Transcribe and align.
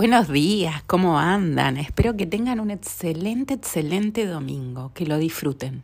Buenos 0.00 0.28
días, 0.28 0.82
¿cómo 0.86 1.18
andan? 1.18 1.76
Espero 1.76 2.16
que 2.16 2.24
tengan 2.24 2.58
un 2.58 2.70
excelente, 2.70 3.52
excelente 3.52 4.24
domingo, 4.24 4.92
que 4.94 5.04
lo 5.04 5.18
disfruten, 5.18 5.82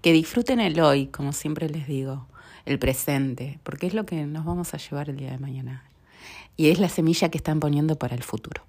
que 0.00 0.12
disfruten 0.12 0.58
el 0.58 0.80
hoy, 0.80 1.06
como 1.06 1.32
siempre 1.32 1.68
les 1.68 1.86
digo, 1.86 2.26
el 2.66 2.80
presente, 2.80 3.60
porque 3.62 3.86
es 3.86 3.94
lo 3.94 4.04
que 4.04 4.26
nos 4.26 4.44
vamos 4.44 4.74
a 4.74 4.78
llevar 4.78 5.10
el 5.10 5.16
día 5.16 5.30
de 5.30 5.38
mañana 5.38 5.84
y 6.56 6.70
es 6.70 6.80
la 6.80 6.88
semilla 6.88 7.28
que 7.28 7.38
están 7.38 7.60
poniendo 7.60 7.94
para 7.94 8.16
el 8.16 8.24
futuro. 8.24 8.64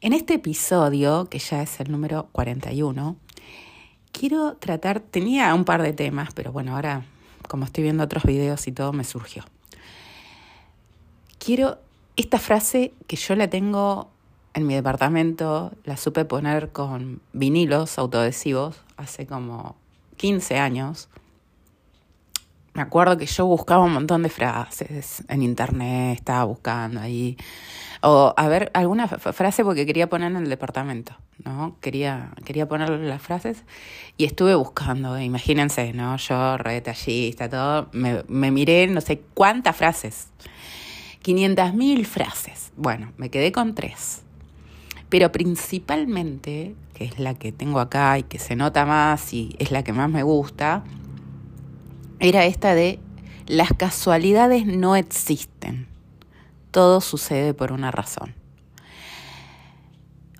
En 0.00 0.12
este 0.12 0.34
episodio, 0.34 1.24
que 1.28 1.40
ya 1.40 1.60
es 1.60 1.80
el 1.80 1.90
número 1.90 2.28
41, 2.30 3.16
quiero 4.12 4.58
tratar, 4.58 5.00
tenía 5.00 5.52
un 5.52 5.64
par 5.64 5.82
de 5.82 5.92
temas, 5.92 6.28
pero 6.36 6.52
bueno, 6.52 6.76
ahora 6.76 7.04
como 7.48 7.64
estoy 7.64 7.82
viendo 7.82 8.04
otros 8.04 8.22
videos 8.22 8.64
y 8.68 8.70
todo, 8.70 8.92
me 8.92 9.02
surgió. 9.02 9.44
Quiero 11.40 11.80
esta 12.16 12.38
frase 12.38 12.94
que 13.06 13.16
yo 13.16 13.36
la 13.36 13.48
tengo 13.48 14.10
en 14.54 14.66
mi 14.66 14.74
departamento, 14.74 15.72
la 15.84 15.98
supe 15.98 16.24
poner 16.24 16.72
con 16.72 17.20
vinilos 17.34 17.98
autoadhesivos 17.98 18.80
hace 18.96 19.26
como 19.26 19.76
15 20.16 20.58
años. 20.58 21.10
Me 22.72 22.82
acuerdo 22.82 23.16
que 23.16 23.26
yo 23.26 23.46
buscaba 23.46 23.84
un 23.84 23.92
montón 23.92 24.22
de 24.22 24.30
frases 24.30 25.24
en 25.28 25.42
internet, 25.42 26.18
estaba 26.18 26.44
buscando 26.44 27.00
ahí. 27.00 27.36
O 28.02 28.32
a 28.36 28.48
ver, 28.48 28.70
alguna 28.74 29.08
frase 29.08 29.64
porque 29.64 29.84
quería 29.84 30.08
poner 30.08 30.30
en 30.30 30.38
el 30.38 30.48
departamento, 30.48 31.14
¿no? 31.44 31.76
Quería, 31.80 32.32
quería 32.44 32.66
poner 32.66 32.90
las 32.90 33.20
frases 33.20 33.64
y 34.16 34.24
estuve 34.24 34.54
buscando, 34.54 35.18
imagínense, 35.18 35.92
¿no? 35.92 36.16
Yo, 36.16 36.56
re 36.58 36.74
detallista, 36.74 37.48
todo, 37.48 37.88
me, 37.92 38.24
me 38.28 38.50
miré 38.50 38.86
no 38.86 39.00
sé 39.00 39.22
cuántas 39.34 39.76
frases. 39.76 40.28
500.000 41.26 42.04
frases. 42.04 42.72
Bueno, 42.76 43.12
me 43.16 43.30
quedé 43.30 43.50
con 43.50 43.74
tres. 43.74 44.22
Pero 45.08 45.32
principalmente, 45.32 46.76
que 46.94 47.04
es 47.04 47.18
la 47.18 47.34
que 47.34 47.50
tengo 47.50 47.80
acá 47.80 48.16
y 48.18 48.22
que 48.22 48.38
se 48.38 48.54
nota 48.54 48.86
más 48.86 49.32
y 49.34 49.56
es 49.58 49.72
la 49.72 49.82
que 49.82 49.92
más 49.92 50.08
me 50.08 50.22
gusta, 50.22 50.84
era 52.20 52.44
esta 52.44 52.76
de 52.76 53.00
las 53.46 53.70
casualidades 53.72 54.66
no 54.66 54.94
existen. 54.94 55.88
Todo 56.70 57.00
sucede 57.00 57.54
por 57.54 57.72
una 57.72 57.90
razón. 57.90 58.34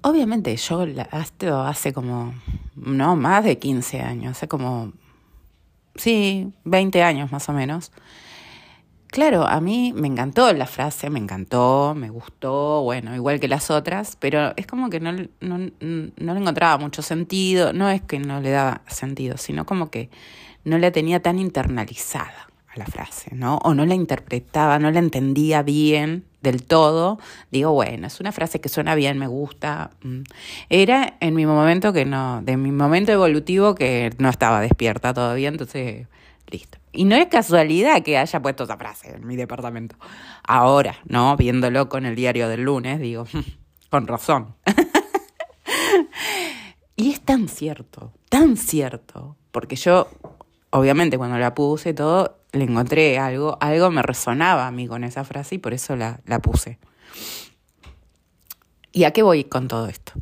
Obviamente 0.02 0.56
yo 0.56 0.84
esto 0.84 1.62
hace 1.62 1.92
como, 1.92 2.32
no, 2.76 3.16
más 3.16 3.42
de 3.42 3.58
15 3.58 4.02
años, 4.02 4.36
hace 4.36 4.46
como, 4.46 4.92
sí, 5.96 6.52
20 6.62 7.02
años 7.02 7.32
más 7.32 7.48
o 7.48 7.52
menos. 7.52 7.90
Claro, 9.08 9.46
a 9.46 9.60
mí 9.60 9.92
me 9.94 10.08
encantó 10.08 10.52
la 10.52 10.66
frase, 10.66 11.10
me 11.10 11.18
encantó, 11.18 11.94
me 11.96 12.10
gustó, 12.10 12.82
bueno, 12.82 13.14
igual 13.14 13.40
que 13.40 13.48
las 13.48 13.70
otras, 13.70 14.16
pero 14.18 14.52
es 14.56 14.66
como 14.66 14.90
que 14.90 15.00
no, 15.00 15.12
no, 15.12 15.30
no 15.40 16.34
le 16.34 16.40
encontraba 16.40 16.76
mucho 16.76 17.02
sentido, 17.02 17.72
no 17.72 17.88
es 17.88 18.02
que 18.02 18.18
no 18.18 18.40
le 18.40 18.50
daba 18.50 18.82
sentido, 18.88 19.38
sino 19.38 19.64
como 19.64 19.90
que 19.90 20.10
no 20.64 20.76
la 20.78 20.90
tenía 20.90 21.22
tan 21.22 21.38
internalizada 21.38 22.48
a 22.74 22.78
la 22.78 22.86
frase, 22.86 23.34
¿no? 23.34 23.58
O 23.62 23.74
no 23.74 23.86
la 23.86 23.94
interpretaba, 23.94 24.78
no 24.78 24.90
la 24.90 24.98
entendía 24.98 25.62
bien 25.62 26.24
del 26.42 26.64
todo. 26.64 27.18
Digo, 27.50 27.72
bueno, 27.72 28.08
es 28.08 28.20
una 28.20 28.32
frase 28.32 28.60
que 28.60 28.68
suena 28.68 28.94
bien, 28.94 29.18
me 29.18 29.28
gusta. 29.28 29.90
Mm. 30.02 30.22
Era 30.68 31.16
en 31.20 31.34
mi 31.34 31.46
momento 31.46 31.92
que 31.92 32.04
no, 32.04 32.42
de 32.42 32.56
mi 32.56 32.72
momento 32.72 33.12
evolutivo 33.12 33.74
que 33.74 34.12
no 34.18 34.28
estaba 34.28 34.60
despierta 34.60 35.14
todavía, 35.14 35.48
entonces, 35.48 36.06
listo. 36.50 36.78
Y 36.92 37.04
no 37.04 37.16
es 37.16 37.26
casualidad 37.26 38.02
que 38.02 38.18
haya 38.18 38.40
puesto 38.40 38.64
esa 38.64 38.76
frase 38.76 39.14
en 39.14 39.26
mi 39.26 39.36
departamento. 39.36 39.96
Ahora, 40.44 40.96
¿no? 41.04 41.36
Viéndolo 41.36 41.88
con 41.88 42.06
el 42.06 42.14
diario 42.14 42.48
del 42.48 42.62
lunes, 42.62 43.00
digo, 43.00 43.26
con 43.90 44.06
razón. 44.06 44.54
y 46.96 47.12
es 47.12 47.20
tan 47.20 47.48
cierto, 47.48 48.12
tan 48.28 48.56
cierto, 48.56 49.36
porque 49.50 49.76
yo, 49.76 50.08
obviamente, 50.70 51.18
cuando 51.18 51.38
la 51.38 51.54
puse 51.54 51.94
todo, 51.94 52.38
le 52.52 52.64
encontré 52.64 53.18
algo, 53.18 53.58
algo 53.60 53.90
me 53.90 54.02
resonaba 54.02 54.66
a 54.66 54.70
mí 54.70 54.86
con 54.86 55.04
esa 55.04 55.24
frase 55.24 55.56
y 55.56 55.58
por 55.58 55.74
eso 55.74 55.96
la, 55.96 56.20
la 56.26 56.38
puse. 56.38 56.78
¿Y 58.92 59.04
a 59.04 59.10
qué 59.10 59.22
voy 59.22 59.44
con 59.44 59.68
todo 59.68 59.88
esto? 59.88 60.12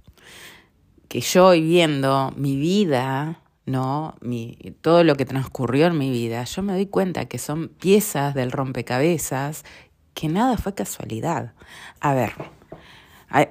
Que 1.07 1.21
yo 1.21 1.53
viendo 1.53 2.33
mi 2.37 2.57
vida 2.57 3.44
¿no? 3.67 4.15
Mi, 4.21 4.57
todo 4.81 5.05
lo 5.05 5.17
que 5.17 5.25
transcurrió 5.25 5.87
en 5.87 5.99
mi 5.99 6.11
vida, 6.11 6.45
yo 6.45 6.63
me 6.63 6.73
doy 6.75 6.87
cuenta 6.87 7.27
que 7.27 7.39
son 7.39 7.69
piezas 7.69 8.35
del 8.35 8.53
rompecabezas, 8.53 9.65
que 10.13 10.29
nada 10.29 10.57
fue 10.57 10.75
casualidad. 10.75 11.55
A 12.01 12.15
ver, 12.15 12.33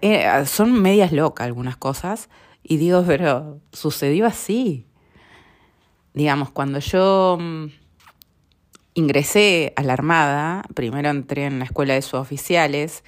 eh, 0.02 0.46
son 0.46 0.82
medias 0.82 1.12
locas 1.12 1.46
algunas 1.46 1.78
cosas, 1.78 2.30
y 2.64 2.78
digo, 2.78 3.04
pero 3.08 3.60
sucedió 3.72 4.26
así. 4.26 4.86
Digamos, 6.14 6.52
cuando 6.52 6.80
yo 6.80 7.38
mm, 7.40 7.66
ingresé 8.94 9.74
a 9.76 9.84
la 9.84 9.94
Armada, 9.94 10.64
primero 10.76 11.10
entré 11.10 11.46
en 11.46 11.60
la 11.60 11.66
escuela 11.66 11.96
de 11.96 12.02
suboficiales, 12.02 13.04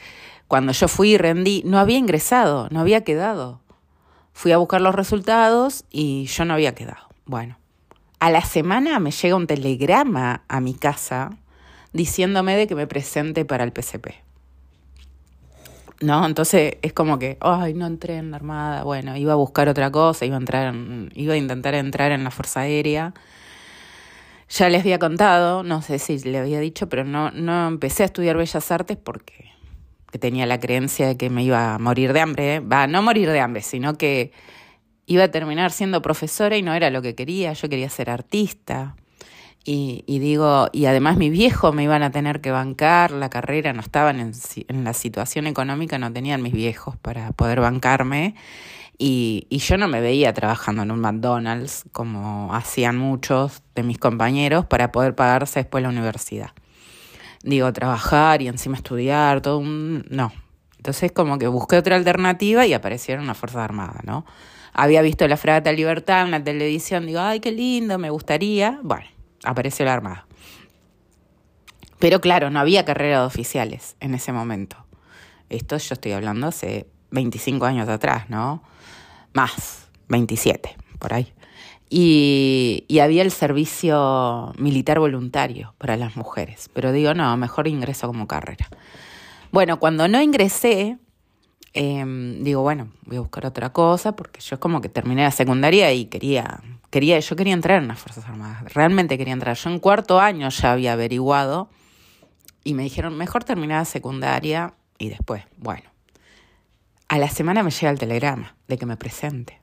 cuando 0.48 0.74
yo 0.74 0.88
fui 0.88 1.12
y 1.12 1.18
rendí, 1.18 1.64
no 1.66 1.80
había 1.80 1.98
ingresado, 1.98 2.68
no 2.72 2.80
había 2.80 3.04
quedado. 3.04 3.62
Fui 4.36 4.52
a 4.52 4.58
buscar 4.58 4.82
los 4.82 4.94
resultados 4.94 5.86
y 5.90 6.26
yo 6.26 6.44
no 6.44 6.54
había 6.54 6.76
quedado. 6.76 7.08
Bueno, 7.26 7.58
a 8.20 8.30
la 8.30 8.42
semana 8.42 9.00
me 9.00 9.12
llega 9.12 9.34
un 9.34 9.48
telegrama 9.48 10.44
a 10.50 10.60
mi 10.60 10.74
casa 10.74 11.38
diciéndome 11.94 12.58
de 12.58 12.68
que 12.68 12.76
me 12.76 12.86
presente 12.86 13.46
para 13.46 13.64
el 13.64 13.72
PCP. 13.72 14.08
¿No? 16.02 16.26
Entonces 16.26 16.76
es 16.82 16.92
como 16.92 17.18
que, 17.18 17.38
ay, 17.40 17.76
no 17.76 17.88
entré 17.88 18.18
en 18.18 18.32
la 18.32 18.36
Armada, 18.36 18.84
bueno, 18.84 19.16
iba 19.16 19.32
a 19.32 19.38
buscar 19.38 19.70
otra 19.70 19.90
cosa, 19.90 20.26
iba 20.26 20.36
a, 20.36 20.40
entrar 20.40 20.76
iba 21.14 21.34
a 21.34 21.38
intentar 21.38 21.74
entrar 21.74 22.12
en 22.12 22.26
la 22.26 22.30
Fuerza 22.30 22.60
Aérea. 22.60 23.14
Ya 24.50 24.68
les 24.68 24.82
había 24.82 25.00
contado, 25.00 25.64
no 25.64 25.82
sé 25.82 25.98
si 25.98 26.20
le 26.20 26.40
había 26.40 26.60
dicho, 26.60 26.90
pero 26.90 27.06
no, 27.06 27.32
no 27.32 27.70
empecé 27.70 28.04
a 28.04 28.08
estudiar 28.08 28.36
Bellas 28.36 28.70
Artes 28.70 28.98
porque 28.98 29.55
que 30.16 30.20
tenía 30.20 30.46
la 30.46 30.62
creencia 30.62 31.08
de 31.08 31.18
que 31.18 31.30
me 31.30 31.44
iba 31.44 31.74
a 31.74 31.78
morir 31.78 32.14
de 32.14 32.22
hambre, 32.22 32.62
va, 32.62 32.88
no 32.88 33.02
morir 33.02 33.30
de 33.30 33.42
hambre, 33.42 33.62
sino 33.62 33.98
que 33.98 34.32
iba 35.08 35.26
a 35.26 35.28
terminar 35.28 35.74
siendo 35.74 36.02
profesora 36.02 36.56
y 36.56 36.62
no 36.62 36.74
era 36.74 36.90
lo 36.90 37.02
que 37.02 37.16
quería, 37.16 37.52
yo 37.52 37.68
quería 37.68 37.90
ser 37.90 38.10
artista. 38.10 38.96
Y, 39.66 40.06
digo, 40.08 40.70
y 40.72 40.86
además 40.86 41.18
mi 41.18 41.30
viejo 41.30 41.74
me 41.74 41.84
iban 41.84 42.02
a 42.02 42.12
tener 42.12 42.40
que 42.40 42.52
bancar 42.52 43.12
la 43.12 43.30
carrera, 43.30 43.74
no 43.74 43.82
estaban 43.82 44.22
en, 44.22 44.32
en 44.70 44.86
la 44.86 44.94
situación 44.94 45.48
económica, 45.48 46.00
no 46.00 46.14
tenían 46.14 46.42
mis 46.42 46.54
viejos 46.54 46.96
para 46.96 47.34
poder 47.34 47.60
bancarme. 47.60 48.36
Y, 48.98 49.48
y, 49.50 49.58
yo 49.58 49.78
no 49.78 49.90
me 49.90 50.00
veía 50.00 50.34
trabajando 50.34 50.84
en 50.84 50.92
un 50.92 51.02
McDonald's 51.02 51.84
como 51.92 52.56
hacían 52.56 52.98
muchos 52.98 53.64
de 53.76 53.84
mis 53.84 53.98
compañeros 53.98 54.66
para 54.66 54.94
poder 54.94 55.14
pagarse 55.14 55.60
después 55.60 55.84
la 55.84 55.90
universidad 55.90 56.52
digo, 57.46 57.72
trabajar 57.74 58.42
y 58.42 58.48
encima 58.48 58.76
estudiar, 58.76 59.42
todo 59.42 59.60
un... 59.60 60.04
No. 60.10 60.34
Entonces 60.78 61.12
como 61.12 61.38
que 61.38 61.48
busqué 61.48 61.78
otra 61.78 61.96
alternativa 61.96 62.66
y 62.66 62.74
aparecieron 62.74 63.28
las 63.28 63.38
Fuerzas 63.38 63.62
Armadas, 63.62 64.04
¿no? 64.04 64.26
Había 64.74 65.02
visto 65.02 65.28
la 65.28 65.38
Fragata 65.38 65.72
Libertad 65.72 66.26
en 66.26 66.32
la 66.32 66.44
televisión, 66.44 67.06
digo, 67.06 67.22
ay, 67.22 67.40
qué 67.40 67.52
lindo, 67.52 67.98
me 67.98 68.10
gustaría. 68.10 68.80
Bueno, 68.84 69.06
apareció 69.44 69.86
la 69.86 69.94
Armada. 69.94 70.26
Pero 72.00 72.20
claro, 72.20 72.50
no 72.50 72.60
había 72.60 72.84
carrera 72.84 73.22
de 73.22 73.26
oficiales 73.26 73.96
en 74.00 74.16
ese 74.16 74.32
momento. 74.32 74.76
Esto 75.50 75.78
yo 75.78 75.94
estoy 75.94 76.12
hablando 76.12 76.48
hace 76.48 76.88
25 77.12 77.66
años 77.66 77.88
atrás, 77.88 78.30
¿no? 78.30 78.64
Más, 79.34 79.88
27, 80.10 80.76
por 81.00 81.14
ahí 81.14 81.32
y, 81.90 82.86
había 83.02 83.22
el 83.22 83.32
servicio 83.32 84.54
militar 84.58 85.00
voluntario 85.00 85.76
para 85.78 85.98
las 85.98 86.16
mujeres. 86.16 86.70
Pero 86.74 86.92
digo, 86.92 87.14
no, 87.14 87.36
mejor 87.38 87.68
ingreso 87.68 88.08
como 88.08 88.28
carrera. 88.28 88.68
Bueno, 89.52 89.80
cuando 89.80 90.08
no 90.08 90.22
ingresé, 90.22 90.98
eh, 91.74 92.38
digo, 92.42 92.62
bueno, 92.62 92.92
voy 93.06 93.18
a 93.18 93.22
buscar 93.22 93.46
otra 93.46 93.72
cosa, 93.72 94.16
porque 94.16 94.42
yo 94.42 94.60
como 94.60 94.82
que 94.82 94.90
terminé 94.90 95.24
la 95.24 95.32
secundaria 95.32 95.94
y 95.94 96.06
quería, 96.06 96.62
quería, 96.90 97.20
yo 97.20 97.36
quería 97.36 97.54
entrar 97.54 97.82
en 97.82 97.88
las 97.88 98.00
Fuerzas 98.00 98.26
Armadas, 98.26 98.74
realmente 98.74 99.18
quería 99.18 99.34
entrar. 99.34 99.56
Yo 99.56 99.70
en 99.70 99.80
cuarto 99.80 100.20
año 100.20 100.50
ya 100.50 100.72
había 100.72 100.94
averiguado 100.94 101.70
y 102.64 102.74
me 102.74 102.84
dijeron, 102.84 103.16
mejor 103.16 103.44
terminar 103.44 103.80
la 103.80 103.86
secundaria 103.86 104.74
y 104.98 105.10
después, 105.10 105.44
bueno. 105.58 105.90
A 107.08 107.20
la 107.20 107.30
semana 107.30 107.62
me 107.62 107.70
llega 107.70 107.92
el 107.92 108.00
telegrama 108.00 108.56
de 108.68 108.78
que 108.80 108.88
me 108.88 108.98
presente. 108.98 109.62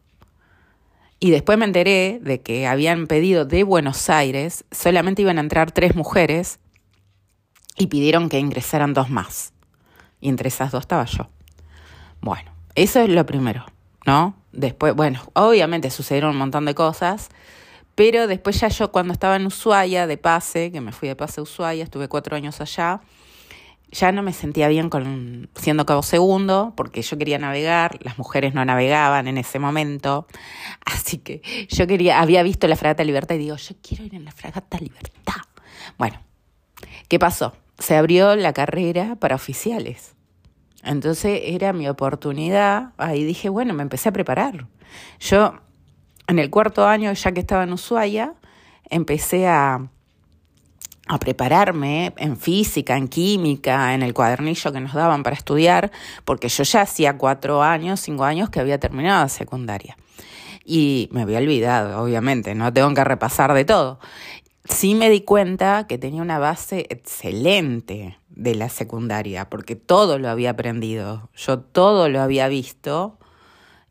Y 1.23 1.31
después 1.31 1.57
me 1.57 1.67
enteré 1.67 2.19
de 2.21 2.41
que 2.41 2.67
habían 2.67 3.07
pedido 3.07 3.45
de 3.45 3.63
Buenos 3.63 4.11
Aires, 4.11 4.65
solamente 4.73 5.23
iban 5.23 5.39
a 5.39 5.43
entrar 5.43 5.71
tres 5.71 5.95
mujeres 5.95 6.59
y 7.77 7.87
pidieron 7.87 8.29
que 8.29 8.41
ingresaran 8.41 8.93
dos 8.93 9.09
más. 9.09 9.53
Y 10.21 10.29
entre 10.29 10.49
esas 10.49 10.73
dos 10.73 10.81
estaba 10.81 11.05
yo. 11.05 11.29
Bueno, 12.21 12.51
eso 12.75 12.99
es 12.99 13.09
lo 13.09 13.25
primero, 13.25 13.65
¿no? 14.05 14.35
Después, 14.51 14.97
bueno, 14.97 15.21
obviamente 15.35 15.91
sucedieron 15.91 16.33
un 16.33 16.39
montón 16.39 16.65
de 16.65 16.75
cosas, 16.75 17.29
pero 17.95 18.27
después 18.27 18.59
ya 18.59 18.67
yo 18.67 18.91
cuando 18.91 19.13
estaba 19.13 19.37
en 19.37 19.47
Ushuaia 19.47 20.09
de 20.09 20.17
pase, 20.17 20.73
que 20.73 20.81
me 20.81 20.91
fui 20.91 21.09
de 21.09 21.15
pase 21.15 21.39
a 21.39 21.45
Ushuaia, 21.45 21.85
estuve 21.85 22.09
cuatro 22.09 22.35
años 22.35 22.61
allá, 22.61 23.01
ya 23.93 24.11
no 24.11 24.23
me 24.23 24.33
sentía 24.33 24.69
bien 24.69 24.89
con 24.89 25.51
siendo 25.55 25.87
cabo 25.87 26.03
segundo, 26.03 26.73
porque 26.77 27.03
yo 27.03 27.19
quería 27.19 27.39
navegar, 27.39 27.99
las 28.01 28.19
mujeres 28.19 28.55
no 28.55 28.65
navegaban 28.65 29.29
en 29.29 29.37
ese 29.39 29.59
momento, 29.59 30.27
así 30.85 31.19
que 31.19 31.43
yo 31.69 31.87
quería, 31.87 32.21
había 32.21 32.43
visto 32.43 32.67
la 32.67 32.77
fragata 32.77 33.05
Libertad 33.05 33.35
y 33.37 33.39
digo, 33.39 33.57
yo 33.57 33.75
quiero 33.83 34.05
ir 34.05 34.15
en 34.15 34.25
la 34.25 34.33
fragata 34.33 34.79
Libertad. 34.79 35.43
Bueno, 35.99 36.19
¿qué 37.09 37.19
pasó? 37.19 37.55
Se 37.79 37.97
abrió 37.97 38.35
la 38.35 38.53
carrera 38.53 39.17
para 39.17 39.37
oficiales. 39.37 40.15
Entonces 40.83 41.41
era 41.45 41.73
mi 41.73 41.87
oportunidad, 41.87 42.93
ahí 42.97 43.25
dije, 43.25 43.51
bueno, 43.51 43.75
me 43.75 43.83
empecé 43.83 44.09
a 44.09 44.13
preparar. 44.13 44.67
Yo 45.21 45.55
en 46.27 46.39
el 46.39 46.51
cuarto 46.51 46.87
año, 46.87 47.13
ya 47.13 47.33
que 47.33 47.41
estaba 47.41 47.65
en 47.65 47.73
Ushuaia, 47.73 48.35
empecé 48.89 49.47
a 49.47 49.91
a 51.09 51.19
prepararme 51.19 52.13
en 52.17 52.37
física, 52.37 52.97
en 52.97 53.09
química, 53.09 53.95
en 53.95 54.03
el 54.03 54.15
cuadernillo 54.15 54.73
que 54.73 54.81
nos 54.81 54.93
daban 54.93 55.23
para 55.23 55.37
estudiar, 55.37 55.91
porque 56.25 56.49
yo 56.49 56.63
ya 56.63 56.83
hacía 56.83 57.19
cuatro 57.19 57.63
años, 57.63 58.01
cinco 58.01 58.25
años 58.25 58.51
que 58.51 58.61
había 58.61 58.79
terminado 58.79 59.23
la 59.23 59.29
secundaria. 59.29 59.97
Y 60.65 61.09
me 61.11 61.23
había 61.23 61.39
olvidado, 61.39 62.01
obviamente, 62.03 62.55
no 62.55 62.73
tengo 62.73 62.95
que 62.95 63.05
repasar 63.05 63.53
de 63.53 63.65
todo. 63.65 63.99
Sí 64.65 64.95
me 64.95 65.11
di 65.11 65.23
cuenta 65.23 65.87
que 65.89 65.99
tenía 65.99 66.23
una 66.23 66.39
base 66.39 66.87
excelente 66.89 68.19
de 68.29 68.55
la 68.55 68.69
secundaria, 68.69 69.51
porque 69.51 69.75
todo 69.75 70.19
lo 70.19 70.29
había 70.29 70.51
aprendido, 70.51 71.31
yo 71.35 71.59
todo 71.59 72.09
lo 72.09 72.21
había 72.21 72.47
visto 72.49 73.19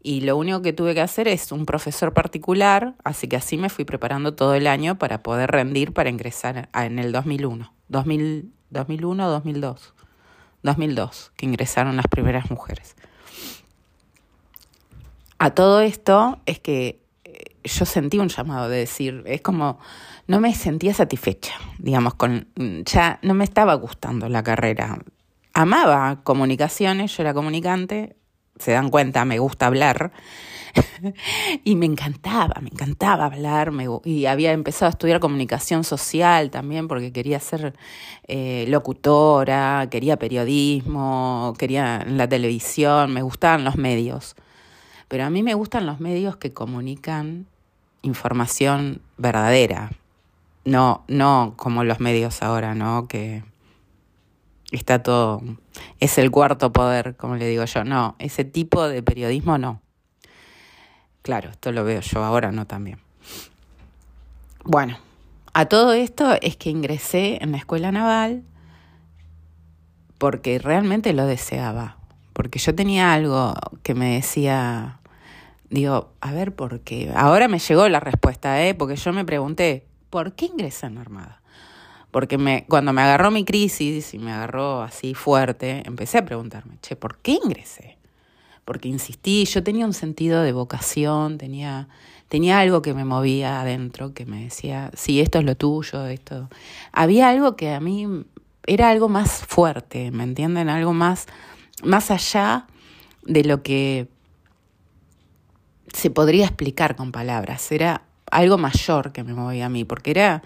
y 0.04 0.22
lo 0.22 0.36
único 0.38 0.62
que 0.62 0.74
tuve 0.74 0.94
que 0.94 1.02
hacer 1.02 1.28
es 1.28 1.52
un 1.52 1.66
profesor 1.66 2.14
particular, 2.14 2.96
así 3.04 3.28
que 3.28 3.36
así 3.36 3.58
me 3.58 3.70
fui 3.70 3.86
preparando 3.86 4.34
todo 4.34 4.56
el 4.56 4.68
año 4.68 4.98
para 4.98 5.22
poder 5.22 5.52
rendir 5.52 5.94
para 5.94 6.10
ingresar 6.10 6.70
en 6.74 7.00
el 7.00 7.12
2001. 7.12 7.72
2000, 7.88 8.52
2001 8.72 9.28
o 9.28 9.30
2002. 9.30 9.94
2002, 10.64 11.32
que 11.36 11.46
ingresaron 11.46 11.96
las 11.96 12.08
primeras 12.08 12.50
mujeres. 12.50 12.96
A 15.38 15.52
todo 15.52 15.82
esto 15.82 16.40
es 16.46 16.60
que 16.60 17.02
eh, 17.24 17.56
yo 17.64 17.86
sentí 17.86 18.20
un 18.20 18.30
llamado 18.30 18.70
de 18.70 18.78
decir, 18.78 19.24
es 19.26 19.42
como, 19.42 19.80
no 20.28 20.40
me 20.40 20.54
sentía 20.54 20.94
satisfecha, 20.94 21.54
digamos, 21.80 22.14
con, 22.16 22.48
ya 22.86 23.20
no 23.24 23.34
me 23.34 23.44
estaba 23.44 23.74
gustando 23.76 24.30
la 24.30 24.44
carrera. 24.44 25.00
Amaba 25.54 26.22
comunicaciones, 26.24 27.16
yo 27.18 27.24
era 27.24 27.34
comunicante, 27.34 28.16
se 28.62 28.72
dan 28.72 28.90
cuenta, 28.90 29.26
me 29.26 29.40
gusta 29.40 29.68
hablar. 29.68 30.12
y 31.64 31.76
me 31.76 31.86
encantaba, 31.86 32.62
me 32.62 32.70
encantaba 32.70 33.26
hablar. 33.26 33.72
y 34.06 34.26
había 34.26 34.52
empezado 34.52 34.88
a 34.88 34.92
estudiar 34.92 35.20
comunicación 35.20 35.84
social 35.84 36.50
también 36.50 36.88
porque 36.88 37.12
quería 37.12 37.40
ser 37.40 37.74
eh, 38.28 38.66
locutora, 38.70 39.88
quería 39.90 40.18
periodismo, 40.18 41.54
quería 41.58 42.06
la 42.08 42.28
televisión, 42.28 43.14
me 43.14 43.22
gustaban 43.22 43.64
los 43.64 43.76
medios. 43.76 44.36
Pero 45.08 45.26
a 45.26 45.30
mí 45.30 45.44
me 45.44 45.56
gustan 45.56 45.86
los 45.86 46.00
medios 46.00 46.38
que 46.38 46.54
comunican 46.54 47.48
información 48.02 49.02
verdadera, 49.18 49.92
no, 50.64 51.04
no 51.08 51.54
como 51.58 51.84
los 51.84 52.00
medios 52.00 52.42
ahora, 52.42 52.76
¿no? 52.76 53.08
Que 53.08 53.44
está 54.78 55.04
todo, 55.04 55.42
es 56.00 56.18
el 56.18 56.32
cuarto 56.32 56.72
poder, 56.72 57.16
como 57.18 57.36
le 57.36 57.48
digo 57.48 57.66
yo. 57.66 57.84
No, 57.84 58.16
ese 58.20 58.46
tipo 58.46 58.88
de 58.88 59.04
periodismo 59.04 59.58
no. 59.58 59.82
Claro, 61.22 61.50
esto 61.50 61.72
lo 61.72 61.84
veo 61.84 62.02
yo 62.02 62.24
ahora, 62.24 62.52
no 62.52 62.66
también. 62.66 63.00
Bueno, 64.64 64.98
a 65.54 65.66
todo 65.66 65.94
esto 65.94 66.36
es 66.42 66.56
que 66.56 66.70
ingresé 66.70 67.40
en 67.42 67.52
la 67.52 67.58
escuela 67.58 67.92
naval 67.92 68.44
porque 70.18 70.60
realmente 70.60 71.14
lo 71.14 71.26
deseaba, 71.26 71.98
porque 72.34 72.60
yo 72.60 72.76
tenía 72.76 73.14
algo 73.14 73.54
que 73.82 73.96
me 73.96 74.14
decía, 74.14 75.00
digo, 75.70 76.14
a 76.22 76.32
ver, 76.32 76.54
¿por 76.56 76.82
qué? 76.82 77.12
Ahora 77.16 77.48
me 77.48 77.60
llegó 77.60 77.90
la 77.90 78.00
respuesta, 78.00 78.64
¿eh? 78.64 78.76
porque 78.76 78.96
yo 78.96 79.14
me 79.14 79.26
pregunté, 79.26 79.88
¿por 80.12 80.34
qué 80.34 80.46
ingresé 80.46 80.86
en 80.86 80.96
la 80.96 81.02
Armada? 81.02 81.41
Porque 82.12 82.38
me, 82.38 82.66
cuando 82.68 82.94
me 82.94 83.02
agarró 83.02 83.32
mi 83.32 83.46
crisis 83.46 84.14
y 84.14 84.20
me 84.20 84.32
agarró 84.32 84.82
así 84.82 85.14
fuerte, 85.14 85.84
empecé 85.86 86.18
a 86.20 86.26
preguntarme, 86.26 86.78
che, 86.82 86.96
¿por 86.96 87.18
qué 87.18 87.40
ingresé? 87.44 87.98
Porque 88.66 88.90
insistí, 88.90 89.46
yo 89.46 89.64
tenía 89.64 89.86
un 89.86 89.94
sentido 89.94 90.44
de 90.44 90.52
vocación, 90.52 91.38
tenía, 91.38 91.88
tenía 92.28 92.60
algo 92.60 92.82
que 92.82 92.94
me 92.94 93.06
movía 93.06 93.62
adentro, 93.62 94.14
que 94.14 94.26
me 94.26 94.44
decía, 94.44 94.92
sí, 94.94 95.22
esto 95.22 95.40
es 95.40 95.46
lo 95.46 95.56
tuyo, 95.56 96.06
esto. 96.06 96.50
Había 96.92 97.30
algo 97.30 97.56
que 97.56 97.74
a 97.74 97.80
mí 97.80 98.26
era 98.68 98.90
algo 98.90 99.10
más 99.10 99.44
fuerte, 99.48 100.12
¿me 100.12 100.24
entienden? 100.24 100.70
Algo 100.70 100.94
más, 100.94 101.28
más 101.84 102.12
allá 102.12 102.68
de 103.24 103.44
lo 103.44 103.64
que 103.64 104.08
se 105.94 106.10
podría 106.10 106.46
explicar 106.46 106.96
con 106.96 107.12
palabras. 107.12 107.72
Era 107.72 108.04
algo 108.30 108.58
mayor 108.58 109.12
que 109.12 109.24
me 109.24 109.34
movía 109.34 109.66
a 109.66 109.70
mí, 109.70 109.86
porque 109.86 110.12
era 110.12 110.44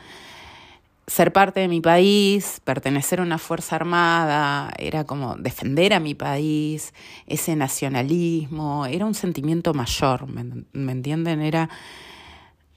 ser 1.07 1.31
parte 1.33 1.59
de 1.59 1.67
mi 1.67 1.81
país, 1.81 2.61
pertenecer 2.63 3.19
a 3.19 3.23
una 3.23 3.37
fuerza 3.37 3.75
armada, 3.75 4.73
era 4.77 5.03
como 5.03 5.35
defender 5.35 5.93
a 5.93 5.99
mi 5.99 6.15
país, 6.15 6.93
ese 7.27 7.55
nacionalismo, 7.55 8.85
era 8.85 9.05
un 9.05 9.13
sentimiento 9.13 9.73
mayor, 9.73 10.27
¿me, 10.27 10.91
entienden? 10.91 11.41
Era 11.41 11.69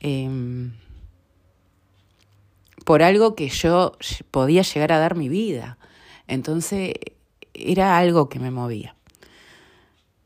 em, 0.01 0.73
por 2.85 3.03
algo 3.03 3.35
que 3.35 3.49
yo 3.49 3.93
podía 4.31 4.63
llegar 4.63 4.93
a 4.93 4.99
dar 4.99 5.15
mi 5.15 5.29
vida. 5.29 5.79
Entonces 6.27 6.95
era 7.55 7.99
algo 7.99 8.29
que 8.29 8.39
me 8.39 8.51
movía. 8.51 8.95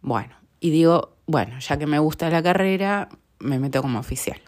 Bueno, 0.00 0.34
y 0.58 0.70
digo, 0.70 1.16
bueno, 1.26 1.58
ya 1.60 1.78
que 1.78 1.86
me 1.86 2.00
gusta 2.00 2.28
la 2.30 2.42
carrera, 2.42 3.08
me 3.38 3.58
meto 3.60 3.80
como 3.80 4.00
oficial. 4.00 4.40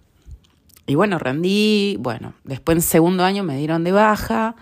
Y 0.87 0.95
bueno, 0.97 1.19
rendí, 1.19 1.97
bueno, 1.99 2.35
después 2.45 2.77
en 2.77 2.83
segundo 2.83 3.25
año 3.25 3.43
me 3.43 3.57
dieron 3.57 3.85
de 3.85 3.93
baja 3.93 4.55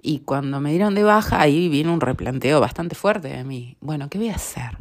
y 0.00 0.20
cuando 0.20 0.60
me 0.60 0.70
dieron 0.70 0.94
de 0.94 1.02
baja 1.02 1.40
ahí 1.40 1.68
vino 1.68 1.92
un 1.92 2.00
replanteo 2.00 2.60
bastante 2.60 2.94
fuerte 2.94 3.28
de 3.28 3.42
mí. 3.42 3.76
Bueno, 3.80 4.08
¿qué 4.08 4.18
voy 4.18 4.28
a 4.28 4.36
hacer? 4.36 4.78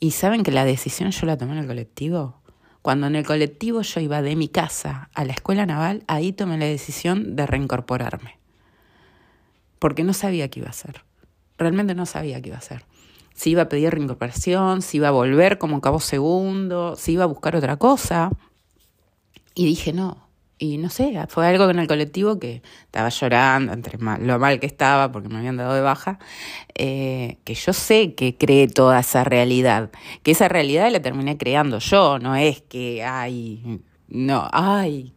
Y 0.00 0.12
saben 0.12 0.42
que 0.42 0.52
la 0.52 0.64
decisión 0.64 1.10
yo 1.10 1.26
la 1.26 1.36
tomé 1.36 1.52
en 1.52 1.58
el 1.58 1.66
colectivo. 1.66 2.40
Cuando 2.80 3.08
en 3.08 3.16
el 3.16 3.26
colectivo 3.26 3.82
yo 3.82 4.00
iba 4.00 4.22
de 4.22 4.36
mi 4.36 4.48
casa 4.48 5.10
a 5.12 5.24
la 5.24 5.32
escuela 5.32 5.66
naval, 5.66 6.04
ahí 6.06 6.32
tomé 6.32 6.56
la 6.56 6.66
decisión 6.66 7.36
de 7.36 7.46
reincorporarme. 7.46 8.38
Porque 9.78 10.04
no 10.04 10.12
sabía 10.14 10.48
qué 10.48 10.60
iba 10.60 10.68
a 10.68 10.70
hacer. 10.70 11.04
Realmente 11.58 11.94
no 11.94 12.06
sabía 12.06 12.40
qué 12.40 12.48
iba 12.48 12.56
a 12.56 12.60
hacer. 12.60 12.84
Si 13.34 13.50
iba 13.50 13.62
a 13.62 13.68
pedir 13.68 13.90
reincorporación, 13.92 14.80
si 14.80 14.98
iba 14.98 15.08
a 15.08 15.10
volver 15.10 15.58
como 15.58 15.80
cabo 15.80 16.00
segundo, 16.00 16.96
si 16.96 17.12
iba 17.12 17.24
a 17.24 17.26
buscar 17.26 17.56
otra 17.56 17.76
cosa. 17.76 18.30
Y 19.56 19.64
dije, 19.64 19.94
no. 19.94 20.28
Y 20.58 20.78
no 20.78 20.88
sé, 20.88 21.12
fue 21.28 21.46
algo 21.46 21.68
en 21.68 21.78
el 21.78 21.86
colectivo 21.86 22.38
que 22.38 22.62
estaba 22.84 23.08
llorando, 23.10 23.72
entre 23.74 23.98
lo 23.98 24.38
mal 24.38 24.60
que 24.60 24.66
estaba 24.66 25.12
porque 25.12 25.28
me 25.28 25.38
habían 25.38 25.58
dado 25.58 25.74
de 25.74 25.82
baja, 25.82 26.18
eh, 26.74 27.38
que 27.44 27.54
yo 27.54 27.74
sé 27.74 28.14
que 28.14 28.38
creé 28.38 28.66
toda 28.66 29.00
esa 29.00 29.22
realidad, 29.22 29.90
que 30.22 30.30
esa 30.30 30.48
realidad 30.48 30.90
la 30.90 31.00
terminé 31.00 31.36
creando 31.36 31.78
yo, 31.78 32.18
no 32.18 32.36
es 32.36 32.62
que, 32.62 33.04
ay, 33.04 33.82
no, 34.08 34.48
ay, 34.50 35.12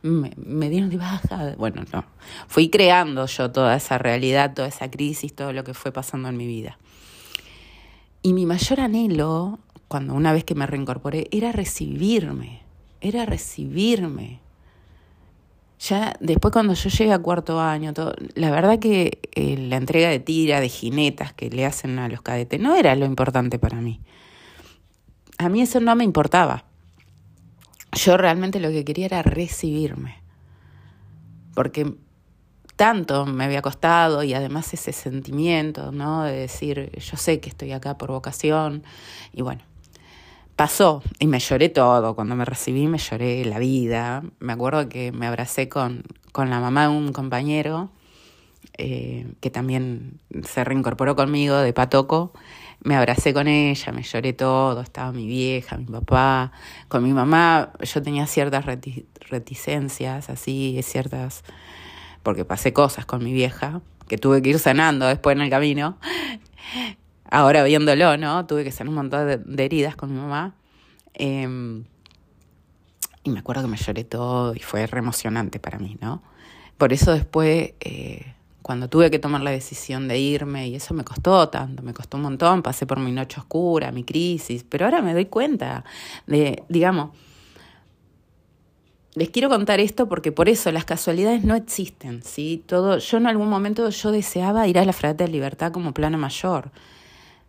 me, 0.00 0.32
me 0.36 0.70
dieron 0.70 0.88
de 0.88 0.96
baja, 0.96 1.54
bueno, 1.58 1.84
no, 1.92 2.06
fui 2.46 2.70
creando 2.70 3.26
yo 3.26 3.50
toda 3.50 3.76
esa 3.76 3.98
realidad, 3.98 4.54
toda 4.54 4.68
esa 4.68 4.90
crisis, 4.90 5.34
todo 5.34 5.52
lo 5.52 5.64
que 5.64 5.74
fue 5.74 5.92
pasando 5.92 6.30
en 6.30 6.36
mi 6.38 6.46
vida. 6.46 6.78
Y 8.22 8.32
mi 8.32 8.46
mayor 8.46 8.80
anhelo, 8.80 9.58
cuando 9.86 10.14
una 10.14 10.32
vez 10.32 10.44
que 10.44 10.54
me 10.54 10.66
reincorporé, 10.66 11.28
era 11.30 11.52
recibirme 11.52 12.67
era 13.00 13.26
recibirme. 13.26 14.40
Ya 15.80 16.14
después 16.20 16.52
cuando 16.52 16.74
yo 16.74 16.90
llegué 16.90 17.12
a 17.12 17.18
cuarto 17.18 17.60
año, 17.60 17.94
todo, 17.94 18.14
la 18.34 18.50
verdad 18.50 18.78
que 18.78 19.20
eh, 19.32 19.56
la 19.56 19.76
entrega 19.76 20.08
de 20.08 20.18
tira, 20.18 20.60
de 20.60 20.68
jinetas 20.68 21.32
que 21.32 21.50
le 21.50 21.64
hacen 21.64 21.98
a 21.98 22.08
los 22.08 22.20
cadetes, 22.22 22.60
no 22.60 22.74
era 22.74 22.94
lo 22.96 23.06
importante 23.06 23.58
para 23.58 23.80
mí. 23.80 24.00
A 25.38 25.48
mí 25.48 25.62
eso 25.62 25.78
no 25.78 25.94
me 25.94 26.02
importaba. 26.02 26.64
Yo 27.92 28.16
realmente 28.16 28.58
lo 28.58 28.70
que 28.70 28.84
quería 28.84 29.06
era 29.06 29.22
recibirme. 29.22 30.16
Porque 31.54 31.94
tanto 32.78 33.26
me 33.26 33.44
había 33.44 33.60
costado 33.62 34.22
y 34.22 34.34
además 34.34 34.72
ese 34.72 34.92
sentimiento, 34.92 35.90
¿no? 35.90 36.22
De 36.22 36.32
decir, 36.32 36.92
yo 36.98 37.16
sé 37.16 37.40
que 37.40 37.48
estoy 37.48 37.72
acá 37.72 37.98
por 37.98 38.10
vocación 38.10 38.84
y 39.32 39.42
bueno, 39.42 39.62
pasó 40.58 41.04
y 41.20 41.28
me 41.28 41.38
lloré 41.38 41.68
todo. 41.68 42.16
Cuando 42.16 42.34
me 42.34 42.44
recibí 42.44 42.88
me 42.88 42.98
lloré 42.98 43.44
la 43.44 43.60
vida. 43.60 44.24
Me 44.40 44.52
acuerdo 44.52 44.88
que 44.88 45.12
me 45.12 45.28
abracé 45.28 45.68
con, 45.68 46.02
con 46.32 46.50
la 46.50 46.58
mamá 46.58 46.82
de 46.82 46.88
un 46.88 47.12
compañero 47.12 47.90
eh, 48.76 49.26
que 49.40 49.50
también 49.50 50.20
se 50.44 50.64
reincorporó 50.64 51.14
conmigo 51.14 51.56
de 51.56 51.72
Patoco. 51.72 52.32
Me 52.82 52.96
abracé 52.96 53.32
con 53.32 53.46
ella, 53.46 53.92
me 53.92 54.02
lloré 54.02 54.32
todo, 54.32 54.80
estaba 54.80 55.12
mi 55.12 55.28
vieja, 55.28 55.76
mi 55.76 55.84
papá, 55.84 56.50
con 56.88 57.04
mi 57.04 57.12
mamá 57.12 57.72
yo 57.80 58.02
tenía 58.02 58.26
ciertas 58.26 58.64
reticencias, 59.30 60.28
así, 60.28 60.80
ciertas, 60.82 61.42
porque 62.22 62.44
pasé 62.44 62.72
cosas 62.72 63.04
con 63.04 63.22
mi 63.24 63.32
vieja, 63.32 63.80
que 64.06 64.16
tuve 64.16 64.42
que 64.42 64.50
ir 64.50 64.58
sanando 64.58 65.06
después 65.06 65.34
en 65.36 65.42
el 65.42 65.50
camino. 65.50 65.98
Ahora 67.30 67.62
viéndolo, 67.62 68.16
¿no? 68.16 68.46
Tuve 68.46 68.62
que 68.62 68.70
hacer 68.70 68.88
un 68.88 68.94
montón 68.94 69.42
de, 69.44 69.64
heridas 69.64 69.96
con 69.96 70.12
mi 70.12 70.18
mamá. 70.18 70.54
Em, 71.14 71.84
y 73.22 73.30
me 73.30 73.40
acuerdo 73.40 73.62
que 73.62 73.68
me 73.68 73.76
lloré 73.76 74.04
todo 74.04 74.54
y 74.54 74.60
fue 74.60 74.86
re 74.86 74.98
emocionante 74.98 75.58
para 75.58 75.78
mí, 75.78 75.96
¿no? 76.00 76.22
Por 76.78 76.92
eso 76.92 77.12
después, 77.12 77.72
eh, 77.80 78.34
cuando 78.62 78.88
tuve 78.88 79.10
que 79.10 79.18
tomar 79.18 79.42
la 79.42 79.50
decisión 79.50 80.08
de 80.08 80.18
irme, 80.18 80.68
y 80.68 80.76
eso 80.76 80.94
me 80.94 81.04
costó 81.04 81.48
tanto, 81.48 81.82
me 81.82 81.92
costó 81.92 82.16
un 82.16 82.22
montón, 82.24 82.62
pasé 82.62 82.86
por 82.86 83.00
mi 83.00 83.12
noche 83.12 83.40
oscura, 83.40 83.92
mi 83.92 84.04
crisis, 84.04 84.64
pero 84.68 84.86
ahora 84.86 85.02
me 85.02 85.12
doy 85.12 85.26
cuenta 85.26 85.84
de, 86.26 86.62
digamos, 86.68 87.10
les 89.14 89.30
quiero 89.30 89.48
contar 89.48 89.80
esto 89.80 90.08
porque 90.08 90.30
por 90.30 90.48
eso 90.48 90.70
las 90.70 90.84
casualidades 90.84 91.42
no 91.42 91.56
existen, 91.56 92.22
¿sí? 92.22 92.62
Todo, 92.66 92.98
yo 92.98 93.16
en 93.16 93.26
algún 93.26 93.48
momento 93.48 93.90
yo 93.90 94.12
deseaba 94.12 94.68
ir 94.68 94.78
a 94.78 94.84
la 94.84 94.92
Fragata 94.92 95.24
de 95.24 95.30
Libertad 95.30 95.72
como 95.72 95.92
plano 95.92 96.18
mayor. 96.18 96.70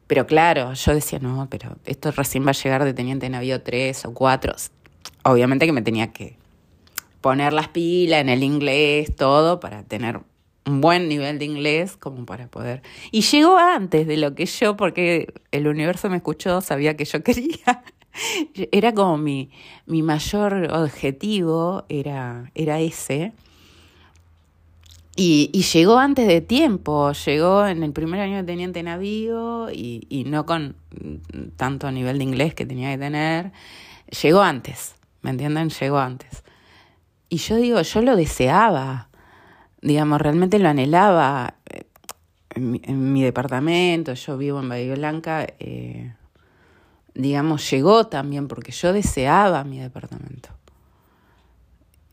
Pero 0.10 0.26
claro, 0.26 0.74
yo 0.74 0.96
decía, 0.96 1.20
no, 1.20 1.48
pero 1.52 1.78
esto 1.86 2.10
recién 2.10 2.44
va 2.44 2.50
a 2.50 2.54
llegar 2.54 2.84
de 2.84 2.96
teniente 2.96 3.30
navío 3.30 3.62
3 3.62 4.06
o 4.06 4.14
4. 4.16 4.56
Obviamente 5.22 5.68
que 5.68 5.72
me 5.72 5.84
tenía 5.84 6.12
que 6.12 6.36
poner 7.22 7.54
las 7.54 7.68
pilas 7.68 8.22
en 8.22 8.30
el 8.30 8.42
inglés, 8.42 9.16
todo, 9.16 9.60
para 9.60 9.84
tener 9.84 10.20
un 10.66 10.82
buen 10.82 11.10
nivel 11.10 11.38
de 11.38 11.46
inglés 11.46 11.96
como 11.96 12.26
para 12.26 12.48
poder. 12.48 12.82
Y 13.12 13.22
llegó 13.22 13.56
antes 13.60 14.08
de 14.08 14.18
lo 14.18 14.34
que 14.34 14.48
yo, 14.48 14.76
porque 14.76 15.32
el 15.52 15.68
universo 15.68 16.10
me 16.10 16.18
escuchó, 16.18 16.60
sabía 16.62 16.98
que 16.98 17.06
yo 17.06 17.22
quería. 17.24 17.84
Era 18.72 18.96
como 18.96 19.20
mi, 19.20 19.52
mi 19.86 20.02
mayor 20.02 20.72
objetivo, 20.72 21.86
era, 21.88 22.50
era 22.56 22.80
ese. 22.80 23.34
Y, 25.22 25.50
y, 25.52 25.64
llegó 25.64 25.98
antes 25.98 26.28
de 26.28 26.40
tiempo, 26.40 27.12
llegó 27.12 27.68
en 27.68 27.84
el 27.84 27.92
primer 27.92 28.22
año 28.22 28.38
de 28.38 28.44
teniente 28.44 28.82
navío 28.84 29.70
y, 29.70 30.08
y 30.08 30.24
no 30.24 30.46
con 30.46 30.78
tanto 31.58 31.92
nivel 31.92 32.20
de 32.20 32.24
inglés 32.24 32.54
que 32.54 32.66
tenía 32.66 32.90
que 32.92 33.00
tener. 33.00 33.52
Llegó 34.22 34.42
antes, 34.42 34.96
¿me 35.22 35.32
entienden? 35.32 35.72
Llegó 35.72 36.00
antes. 36.00 36.46
Y 37.28 37.36
yo 37.36 37.58
digo, 37.58 37.82
yo 37.82 38.02
lo 38.02 38.16
deseaba, 38.16 39.10
digamos, 39.82 40.22
realmente 40.22 40.58
lo 40.58 40.70
anhelaba. 40.70 41.56
En 42.56 43.12
mi, 43.12 43.22
departamento, 43.22 44.14
yo 44.14 44.38
vivo 44.38 44.62
en 44.62 44.70
Bahía 44.70 44.96
Blanca, 44.96 45.46
eh, 45.60 46.14
digamos, 47.14 47.70
llegó 47.70 48.08
también 48.08 48.48
porque 48.48 48.72
yo 48.72 48.94
deseaba 48.94 49.66
mi 49.66 49.80
departamento. 49.80 50.48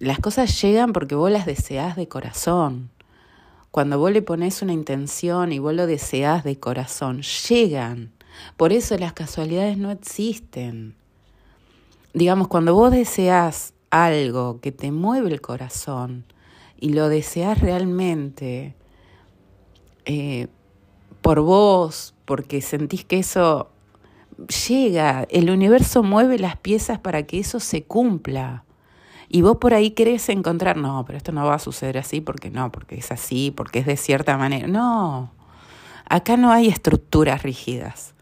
Las 0.00 0.18
cosas 0.18 0.60
llegan 0.60 0.92
porque 0.92 1.14
vos 1.14 1.30
las 1.30 1.46
deseás 1.46 1.94
de 1.94 2.08
corazón. 2.08 2.90
Cuando 3.76 3.98
vos 3.98 4.10
le 4.10 4.22
pones 4.22 4.62
una 4.62 4.72
intención 4.72 5.52
y 5.52 5.58
vos 5.58 5.74
lo 5.74 5.86
deseás 5.86 6.44
de 6.44 6.58
corazón, 6.58 7.20
llegan. 7.20 8.10
Por 8.56 8.72
eso 8.72 8.96
las 8.96 9.12
casualidades 9.12 9.76
no 9.76 9.90
existen. 9.90 10.96
Digamos, 12.14 12.48
cuando 12.48 12.72
vos 12.72 12.90
deseás 12.90 13.74
algo 13.90 14.62
que 14.62 14.72
te 14.72 14.92
mueve 14.92 15.30
el 15.30 15.42
corazón 15.42 16.24
y 16.80 16.94
lo 16.94 17.10
deseas 17.10 17.60
realmente 17.60 18.74
eh, 20.06 20.46
por 21.20 21.42
vos, 21.42 22.14
porque 22.24 22.62
sentís 22.62 23.04
que 23.04 23.18
eso 23.18 23.68
llega, 24.68 25.26
el 25.28 25.50
universo 25.50 26.02
mueve 26.02 26.38
las 26.38 26.56
piezas 26.56 26.98
para 26.98 27.24
que 27.24 27.40
eso 27.40 27.60
se 27.60 27.84
cumpla. 27.84 28.64
Y 29.28 29.42
vos 29.42 29.56
por 29.58 29.74
ahí 29.74 29.90
querés 29.90 30.28
encontrar, 30.28 30.76
no, 30.76 31.04
pero 31.04 31.18
esto 31.18 31.32
no 31.32 31.44
va 31.44 31.54
a 31.54 31.58
suceder 31.58 31.98
así 31.98 32.20
porque 32.20 32.50
no, 32.50 32.70
porque 32.70 32.96
es 32.96 33.10
así, 33.10 33.50
porque 33.50 33.80
es 33.80 33.86
de 33.86 33.96
cierta 33.96 34.36
manera. 34.36 34.68
No, 34.68 35.32
acá 36.08 36.36
no 36.36 36.50
hay 36.52 36.68
estructuras 36.68 37.42
rígidas. 37.42 38.14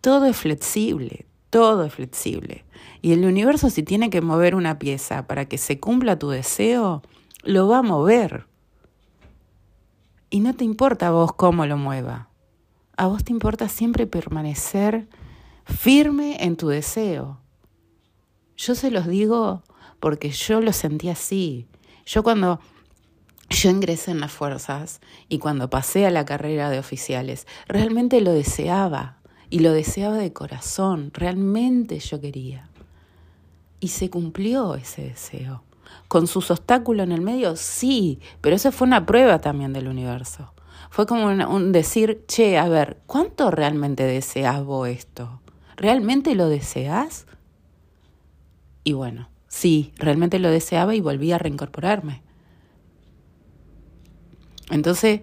Todo 0.00 0.26
es 0.26 0.36
flexible, 0.36 1.26
todo 1.50 1.84
es 1.84 1.94
flexible. 1.94 2.64
Y 3.00 3.12
el 3.12 3.24
universo 3.24 3.70
si 3.70 3.82
tiene 3.82 4.10
que 4.10 4.20
mover 4.20 4.54
una 4.54 4.78
pieza 4.78 5.26
para 5.26 5.46
que 5.46 5.58
se 5.58 5.80
cumpla 5.80 6.18
tu 6.18 6.28
deseo, 6.28 7.02
lo 7.42 7.68
va 7.68 7.78
a 7.78 7.82
mover. 7.82 8.46
Y 10.30 10.40
no 10.40 10.54
te 10.54 10.64
importa 10.64 11.08
a 11.08 11.10
vos 11.10 11.32
cómo 11.32 11.64
lo 11.64 11.76
mueva. 11.76 12.28
A 12.96 13.06
vos 13.06 13.24
te 13.24 13.32
importa 13.32 13.68
siempre 13.68 14.06
permanecer 14.06 15.08
firme 15.64 16.44
en 16.44 16.56
tu 16.56 16.68
deseo. 16.68 17.40
Yo 18.56 18.74
se 18.74 18.90
los 18.90 19.06
digo 19.06 19.62
porque 20.04 20.28
yo 20.28 20.60
lo 20.60 20.74
sentí 20.74 21.08
así. 21.08 21.66
Yo 22.04 22.22
cuando 22.22 22.60
yo 23.48 23.70
ingresé 23.70 24.10
en 24.10 24.20
las 24.20 24.32
fuerzas 24.32 25.00
y 25.30 25.38
cuando 25.38 25.70
pasé 25.70 26.04
a 26.04 26.10
la 26.10 26.26
carrera 26.26 26.68
de 26.68 26.78
oficiales, 26.78 27.46
realmente 27.68 28.20
lo 28.20 28.30
deseaba 28.32 29.16
y 29.48 29.60
lo 29.60 29.72
deseaba 29.72 30.18
de 30.18 30.30
corazón, 30.34 31.10
realmente 31.14 32.00
yo 32.00 32.20
quería. 32.20 32.68
Y 33.80 33.88
se 33.88 34.10
cumplió 34.10 34.74
ese 34.74 35.04
deseo. 35.04 35.64
Con 36.08 36.26
sus 36.26 36.50
obstáculos 36.50 37.04
en 37.04 37.12
el 37.12 37.22
medio, 37.22 37.56
sí, 37.56 38.20
pero 38.42 38.56
eso 38.56 38.72
fue 38.72 38.86
una 38.86 39.06
prueba 39.06 39.40
también 39.40 39.72
del 39.72 39.88
universo. 39.88 40.52
Fue 40.90 41.06
como 41.06 41.28
un, 41.28 41.72
decir, 41.72 42.26
che, 42.28 42.58
a 42.58 42.68
ver, 42.68 42.98
¿cuánto 43.06 43.50
realmente 43.50 44.02
deseas 44.02 44.62
vos 44.62 44.86
esto? 44.86 45.40
¿Realmente 45.76 46.34
lo 46.34 46.50
deseas? 46.50 47.26
Y 48.84 48.92
bueno, 48.92 49.30
sí, 49.54 49.92
realmente 49.96 50.40
lo 50.40 50.50
deseaba 50.50 50.96
y 50.96 51.00
volví 51.00 51.30
a 51.30 51.38
reincorporarme. 51.38 52.22
Entonces, 54.70 55.20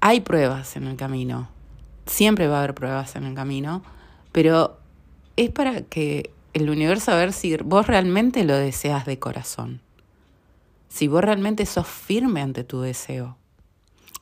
hay 0.00 0.20
pruebas 0.20 0.76
en 0.76 0.86
el 0.86 0.96
camino, 0.96 1.50
siempre 2.06 2.48
va 2.48 2.56
a 2.56 2.58
haber 2.60 2.74
pruebas 2.74 3.16
en 3.16 3.24
el 3.24 3.34
camino, 3.34 3.82
pero 4.32 4.78
es 5.36 5.50
para 5.50 5.82
que 5.82 6.30
el 6.54 6.70
universo 6.70 7.12
a 7.12 7.16
ver 7.16 7.34
si 7.34 7.54
vos 7.58 7.86
realmente 7.86 8.44
lo 8.44 8.56
deseas 8.56 9.04
de 9.04 9.18
corazón, 9.18 9.82
si 10.88 11.06
vos 11.06 11.22
realmente 11.22 11.66
sos 11.66 11.86
firme 11.86 12.40
ante 12.40 12.64
tu 12.64 12.80
deseo. 12.80 13.36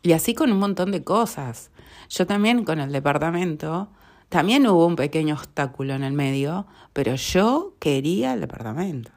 Y 0.03 0.13
así 0.13 0.35
con 0.35 0.51
un 0.51 0.59
montón 0.59 0.91
de 0.91 1.05
cosas. 1.05 1.71
Yo 2.11 2.27
también 2.27 2.65
con 2.65 2.81
el 2.81 2.91
departamento, 2.91 3.89
también 4.29 4.67
hubo 4.67 4.85
un 4.85 4.97
pequeño 4.97 5.37
obstáculo 5.37 5.95
en 5.95 6.03
el 6.03 6.13
medio, 6.13 6.67
pero 6.93 7.15
yo 7.15 7.75
quería 7.79 8.35
el 8.35 8.41
departamento. 8.41 9.13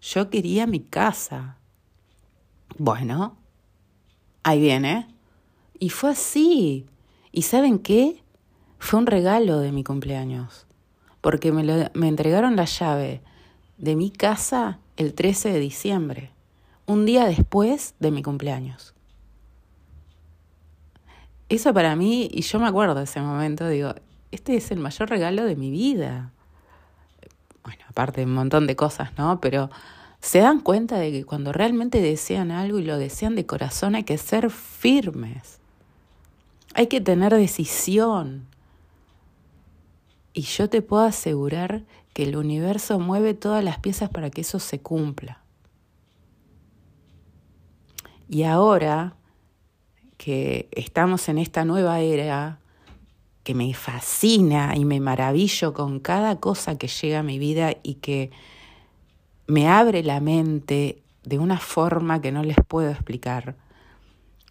Yo 0.00 0.30
quería 0.30 0.66
mi 0.66 0.80
casa. 0.80 1.58
Bueno, 2.78 3.36
ahí 4.42 4.60
viene. 4.60 5.08
Y 5.78 5.90
fue 5.90 6.10
así. 6.10 6.86
¿Y 7.32 7.42
saben 7.42 7.78
qué? 7.78 8.22
Fue 8.78 8.98
un 8.98 9.06
regalo 9.06 9.58
de 9.58 9.72
mi 9.72 9.84
cumpleaños, 9.84 10.66
porque 11.20 11.52
me, 11.52 11.90
me 11.92 12.08
entregaron 12.08 12.56
la 12.56 12.64
llave 12.64 13.22
de 13.76 13.94
mi 13.94 14.10
casa 14.10 14.78
el 14.96 15.14
13 15.14 15.52
de 15.52 15.60
diciembre, 15.60 16.32
un 16.86 17.04
día 17.04 17.26
después 17.26 17.94
de 18.00 18.10
mi 18.10 18.22
cumpleaños 18.22 18.94
eso 21.50 21.74
para 21.74 21.96
mí, 21.96 22.28
y 22.32 22.42
yo 22.42 22.60
me 22.60 22.68
acuerdo 22.68 22.94
de 22.94 23.04
ese 23.04 23.20
momento, 23.20 23.68
digo, 23.68 23.92
este 24.30 24.56
es 24.56 24.70
el 24.70 24.78
mayor 24.78 25.10
regalo 25.10 25.44
de 25.44 25.56
mi 25.56 25.70
vida. 25.70 26.32
Bueno, 27.70 27.84
aparte 27.88 28.24
un 28.24 28.34
montón 28.34 28.66
de 28.66 28.74
cosas, 28.74 29.16
¿no? 29.16 29.40
Pero 29.40 29.70
se 30.18 30.40
dan 30.40 30.58
cuenta 30.58 30.98
de 30.98 31.12
que 31.12 31.24
cuando 31.24 31.52
realmente 31.52 32.00
desean 32.00 32.50
algo 32.50 32.80
y 32.80 32.84
lo 32.84 32.98
desean 32.98 33.36
de 33.36 33.46
corazón 33.46 33.94
hay 33.94 34.02
que 34.02 34.18
ser 34.18 34.50
firmes. 34.50 35.60
Hay 36.74 36.88
que 36.88 37.00
tener 37.00 37.32
decisión. 37.32 38.48
Y 40.32 40.42
yo 40.42 40.68
te 40.68 40.82
puedo 40.82 41.04
asegurar 41.04 41.84
que 42.12 42.24
el 42.24 42.36
universo 42.36 42.98
mueve 42.98 43.34
todas 43.34 43.62
las 43.62 43.78
piezas 43.78 44.10
para 44.10 44.30
que 44.30 44.40
eso 44.40 44.58
se 44.58 44.80
cumpla. 44.80 45.40
Y 48.28 48.42
ahora 48.42 49.14
que 50.16 50.68
estamos 50.72 51.28
en 51.28 51.38
esta 51.38 51.64
nueva 51.64 52.00
era 52.00 52.58
que 53.42 53.54
me 53.54 53.72
fascina 53.74 54.76
y 54.76 54.84
me 54.84 55.00
maravillo 55.00 55.72
con 55.72 56.00
cada 56.00 56.36
cosa 56.36 56.76
que 56.76 56.88
llega 56.88 57.20
a 57.20 57.22
mi 57.22 57.38
vida 57.38 57.72
y 57.82 57.94
que 57.94 58.30
me 59.46 59.68
abre 59.68 60.02
la 60.02 60.20
mente 60.20 61.02
de 61.24 61.38
una 61.38 61.58
forma 61.58 62.20
que 62.20 62.32
no 62.32 62.42
les 62.42 62.56
puedo 62.66 62.90
explicar, 62.90 63.56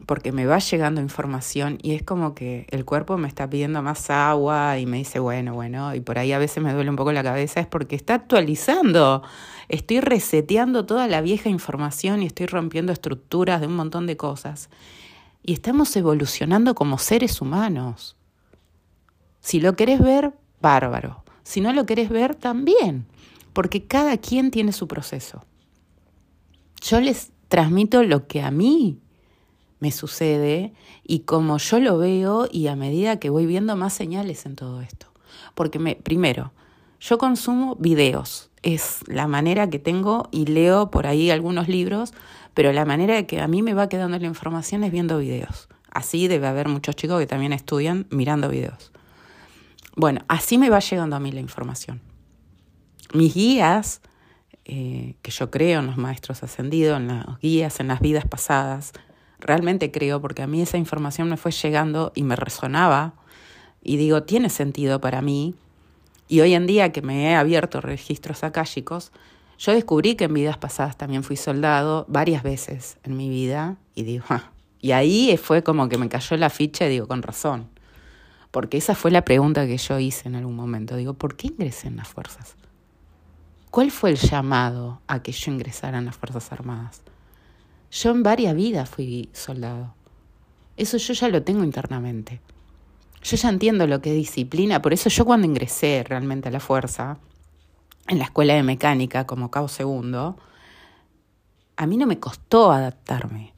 porque 0.06 0.32
me 0.32 0.46
va 0.46 0.60
llegando 0.60 1.02
información 1.02 1.78
y 1.82 1.94
es 1.94 2.04
como 2.04 2.34
que 2.34 2.68
el 2.70 2.86
cuerpo 2.86 3.18
me 3.18 3.28
está 3.28 3.50
pidiendo 3.50 3.82
más 3.82 4.10
agua 4.10 4.78
y 4.78 4.86
me 4.86 4.98
dice, 4.98 5.20
bueno, 5.20 5.54
bueno, 5.54 5.94
y 5.94 6.00
por 6.00 6.18
ahí 6.18 6.32
a 6.32 6.40
veces 6.40 6.64
me 6.64 6.74
duele 6.74 6.90
un 6.90 6.96
poco 6.96 7.12
la 7.12 7.24
cabeza, 7.24 7.60
es 7.60 7.68
porque 7.68 7.96
está 7.96 8.16
actualizando, 8.16 9.24
estoy 9.68 10.00
reseteando 10.00 10.86
toda 10.86 11.08
la 11.08 11.22
vieja 11.22 11.50
información 11.50 12.22
y 12.22 12.28
estoy 12.28 12.46
rompiendo 12.46 12.92
estructuras 12.92 13.62
de 13.62 13.68
un 13.68 13.76
montón 13.76 14.08
de 14.08 14.18
cosas 14.18 14.70
y 15.44 15.54
estamos 15.54 15.96
evolucionando 15.96 16.76
como 16.76 16.98
seres 16.98 17.42
humanos. 17.42 18.19
Si 19.42 19.60
lo 19.60 19.76
querés 19.76 20.00
ver, 20.00 20.34
bárbaro. 20.62 21.24
Si 21.44 21.62
no 21.62 21.74
lo 21.74 21.86
querés 21.86 22.10
ver, 22.10 22.36
también, 22.36 23.06
porque 23.54 23.86
cada 23.86 24.18
quien 24.18 24.52
tiene 24.52 24.72
su 24.72 24.88
proceso. 24.88 25.44
Yo 26.82 27.02
les 27.02 27.32
transmito 27.48 28.04
lo 28.04 28.28
que 28.28 28.42
a 28.42 28.52
mí 28.52 29.00
me 29.80 29.92
sucede 29.92 30.74
y 31.04 31.20
como 31.20 31.58
yo 31.58 31.80
lo 31.80 31.98
veo 31.98 32.48
y 32.52 32.68
a 32.68 32.76
medida 32.76 33.20
que 33.20 33.30
voy 33.30 33.46
viendo 33.46 33.76
más 33.76 33.94
señales 33.94 34.46
en 34.46 34.56
todo 34.56 34.82
esto. 34.82 35.08
Porque 35.56 35.80
me, 35.80 35.96
primero, 35.96 36.52
yo 37.00 37.18
consumo 37.18 37.76
videos, 37.76 38.52
es 38.62 39.00
la 39.08 39.28
manera 39.28 39.70
que 39.70 39.80
tengo 39.80 40.28
y 40.32 40.46
leo 40.46 40.92
por 40.92 41.08
ahí 41.08 41.32
algunos 41.32 41.68
libros, 41.68 42.14
pero 42.54 42.74
la 42.74 42.86
manera 42.86 43.26
que 43.26 43.40
a 43.40 43.48
mí 43.48 43.62
me 43.62 43.74
va 43.74 43.90
quedando 43.90 44.20
la 44.20 44.28
información 44.28 44.84
es 44.84 44.92
viendo 44.92 45.18
videos. 45.18 45.70
Así 45.92 46.28
debe 46.28 46.48
haber 46.48 46.68
muchos 46.68 46.96
chicos 46.96 47.20
que 47.20 47.28
también 47.28 47.54
estudian 47.54 48.06
mirando 48.10 48.50
videos. 48.50 48.92
Bueno, 49.96 50.22
así 50.28 50.58
me 50.58 50.70
va 50.70 50.80
llegando 50.80 51.16
a 51.16 51.20
mí 51.20 51.32
la 51.32 51.40
información. 51.40 52.02
Mis 53.14 53.34
guías, 53.34 54.02
eh, 54.66 55.16
que 55.22 55.32
yo 55.32 55.50
creo 55.50 55.80
en 55.80 55.88
los 55.88 55.98
maestros 55.98 56.44
ascendidos, 56.44 56.98
en 56.98 57.08
los 57.08 57.40
guías, 57.40 57.80
en 57.80 57.88
las 57.88 58.00
vidas 58.00 58.26
pasadas, 58.26 58.94
realmente 59.40 59.92
creo, 59.92 60.22
porque 60.22 60.44
a 60.44 60.48
mí 60.48 60.62
esa 60.62 60.78
información 60.78 61.30
me 61.30 61.38
fue 61.38 61.52
llegando 61.52 62.12
y 62.16 62.24
me 62.24 62.36
resonaba, 62.36 63.16
y 63.82 63.98
digo, 63.98 64.24
tiene 64.24 64.50
sentido 64.50 65.00
para 65.02 65.22
mí. 65.22 65.56
Y 66.28 66.42
hoy 66.42 66.54
en 66.54 66.68
día 66.68 66.92
que 66.92 67.02
me 67.02 67.32
he 67.32 67.36
abierto 67.36 67.82
registros 67.82 68.44
akáshicos, 68.44 69.12
yo 69.58 69.74
descubrí 69.74 70.16
que 70.16 70.26
en 70.26 70.34
vidas 70.34 70.58
pasadas 70.58 70.98
también 70.98 71.24
fui 71.24 71.36
soldado 71.36 72.06
varias 72.08 72.44
veces 72.44 72.98
en 73.04 73.18
mi 73.18 73.30
vida, 73.30 73.78
y 73.96 74.04
digo, 74.04 74.26
ah, 74.30 74.52
y 74.82 74.92
ahí 74.92 75.36
fue 75.38 75.64
como 75.64 75.90
que 75.90 75.98
me 75.98 76.10
cayó 76.10 76.38
la 76.38 76.50
ficha 76.50 76.86
y 76.86 76.90
digo, 76.90 77.08
con 77.08 77.22
razón. 77.22 77.70
Porque 78.52 78.78
esa 78.78 78.96
fue 78.96 79.12
la 79.12 79.24
pregunta 79.24 79.68
que 79.68 79.78
yo 79.78 80.00
hice 80.00 80.28
en 80.28 80.36
algún 80.36 80.56
momento. 80.56 80.96
Digo, 80.96 81.14
¿por 81.14 81.36
qué 81.36 81.48
ingresé 81.48 81.88
en 81.88 81.98
las 81.98 82.08
fuerzas? 82.08 82.56
¿Cuál 83.72 83.92
fue 83.92 84.10
el 84.10 84.18
llamado 84.18 85.02
a 85.08 85.22
que 85.22 85.32
yo 85.32 85.52
ingresara 85.52 86.00
en 86.00 86.06
las 86.06 86.18
Fuerzas 86.18 86.52
Armadas? 86.52 87.04
Yo 87.92 88.10
en 88.10 88.24
varias 88.24 88.56
vidas 88.56 88.90
fui 88.90 89.30
soldado. 89.32 89.94
Eso 90.76 90.98
yo 90.98 91.14
ya 91.14 91.30
lo 91.30 91.44
tengo 91.44 91.64
internamente. 91.64 92.42
Yo 93.22 93.38
ya 93.38 93.50
entiendo 93.50 93.86
lo 93.86 94.02
que 94.02 94.12
es 94.12 94.16
disciplina, 94.16 94.82
por 94.82 94.94
eso 94.94 95.10
yo 95.10 95.26
cuando 95.26 95.46
ingresé 95.46 96.04
realmente 96.08 96.48
a 96.48 96.52
la 96.52 96.60
fuerza, 96.60 97.18
en 98.08 98.18
la 98.18 98.24
escuela 98.24 98.56
de 98.56 98.64
mecánica 98.64 99.28
como 99.28 99.52
cabo 99.52 99.68
segundo, 99.68 100.38
a 101.76 101.86
mí 101.86 101.98
no 101.98 102.08
me 102.08 102.20
costó 102.20 102.72
adaptarme. 102.72 103.54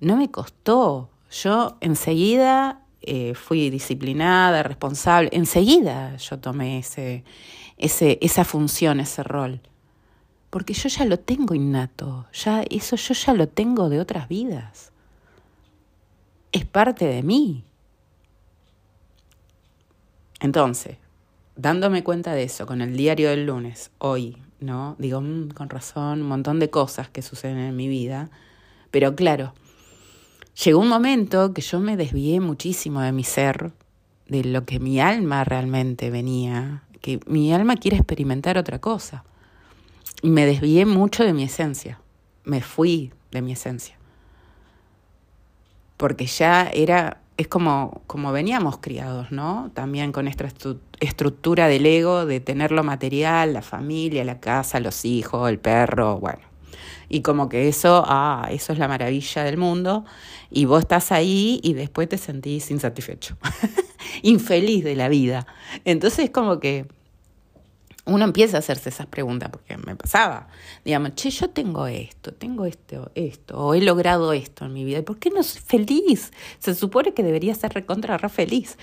No 0.00 0.16
me 0.16 0.30
costó. 0.30 1.08
Yo 1.30 1.78
enseguida 1.80 2.82
eh, 3.06 3.34
fui 3.34 3.70
disciplinada, 3.70 4.62
responsable. 4.62 5.30
Enseguida 5.32 6.16
yo 6.16 6.38
tomé 6.38 6.78
ese, 6.78 7.24
ese, 7.78 8.18
esa 8.20 8.44
función, 8.44 9.00
ese 9.00 9.22
rol. 9.22 9.60
Porque 10.50 10.74
yo 10.74 10.88
ya 10.88 11.04
lo 11.04 11.18
tengo 11.18 11.54
innato, 11.54 12.26
ya, 12.32 12.62
eso 12.70 12.96
yo 12.96 13.14
ya 13.14 13.34
lo 13.34 13.48
tengo 13.48 13.88
de 13.88 14.00
otras 14.00 14.28
vidas. 14.28 14.92
Es 16.52 16.64
parte 16.64 17.06
de 17.06 17.22
mí. 17.22 17.64
Entonces, 20.40 20.96
dándome 21.56 22.04
cuenta 22.04 22.32
de 22.32 22.44
eso 22.44 22.66
con 22.66 22.80
el 22.80 22.96
diario 22.96 23.30
del 23.30 23.46
lunes, 23.46 23.90
hoy, 23.98 24.36
¿no? 24.60 24.96
Digo, 24.98 25.20
mm, 25.20 25.50
con 25.50 25.68
razón, 25.68 26.22
un 26.22 26.28
montón 26.28 26.58
de 26.60 26.70
cosas 26.70 27.08
que 27.08 27.22
suceden 27.22 27.58
en 27.58 27.76
mi 27.76 27.88
vida, 27.88 28.30
pero 28.90 29.14
claro, 29.14 29.54
llegó 30.64 30.80
un 30.80 30.88
momento 30.88 31.52
que 31.52 31.62
yo 31.62 31.80
me 31.80 31.96
desvié 31.96 32.40
muchísimo 32.40 33.00
de 33.00 33.12
mi 33.12 33.24
ser, 33.24 33.72
de 34.28 34.44
lo 34.44 34.64
que 34.64 34.80
mi 34.80 35.00
alma 35.00 35.44
realmente 35.44 36.10
venía, 36.10 36.82
que 37.00 37.20
mi 37.26 37.52
alma 37.52 37.76
quiere 37.76 37.96
experimentar 37.96 38.58
otra 38.58 38.80
cosa. 38.80 39.24
Y 40.22 40.30
me 40.30 40.46
desvié 40.46 40.86
mucho 40.86 41.24
de 41.24 41.32
mi 41.32 41.44
esencia, 41.44 42.00
me 42.44 42.62
fui 42.62 43.12
de 43.30 43.42
mi 43.42 43.52
esencia. 43.52 43.96
Porque 45.96 46.26
ya 46.26 46.68
era, 46.68 47.20
es 47.36 47.48
como, 47.48 48.02
como 48.06 48.32
veníamos 48.32 48.78
criados, 48.78 49.30
¿no? 49.30 49.70
También 49.74 50.12
con 50.12 50.26
esta 50.26 50.48
estructura 51.00 51.68
del 51.68 51.86
ego, 51.86 52.26
de 52.26 52.40
tener 52.40 52.72
lo 52.72 52.82
material, 52.82 53.52
la 53.52 53.62
familia, 53.62 54.24
la 54.24 54.40
casa, 54.40 54.80
los 54.80 55.04
hijos, 55.04 55.48
el 55.48 55.58
perro, 55.58 56.18
bueno 56.18 56.55
y 57.08 57.22
como 57.22 57.48
que 57.48 57.68
eso, 57.68 58.04
ah, 58.06 58.48
eso 58.50 58.72
es 58.72 58.78
la 58.78 58.88
maravilla 58.88 59.44
del 59.44 59.56
mundo, 59.56 60.04
y 60.50 60.64
vos 60.64 60.80
estás 60.80 61.12
ahí 61.12 61.60
y 61.62 61.74
después 61.74 62.08
te 62.08 62.18
sentís 62.18 62.70
insatisfecho, 62.70 63.36
infeliz 64.22 64.84
de 64.84 64.96
la 64.96 65.08
vida. 65.08 65.46
Entonces 65.84 66.30
como 66.30 66.60
que 66.60 66.86
uno 68.06 68.24
empieza 68.24 68.56
a 68.56 68.60
hacerse 68.60 68.88
esas 68.88 69.06
preguntas, 69.06 69.50
porque 69.50 69.76
me 69.76 69.96
pasaba, 69.96 70.48
digamos, 70.84 71.14
che, 71.16 71.30
yo 71.30 71.50
tengo 71.50 71.88
esto, 71.88 72.32
tengo 72.32 72.64
esto, 72.64 73.10
esto, 73.16 73.58
o 73.58 73.74
he 73.74 73.82
logrado 73.82 74.32
esto 74.32 74.64
en 74.64 74.72
mi 74.72 74.84
vida, 74.84 74.98
¿y 74.98 75.02
por 75.02 75.18
qué 75.18 75.30
no 75.30 75.42
soy 75.42 75.60
feliz? 75.60 76.30
Se 76.60 76.74
supone 76.74 77.14
que 77.14 77.24
debería 77.24 77.54
ser 77.54 77.72
recontra 77.72 78.16
re 78.16 78.28
feliz. 78.28 78.78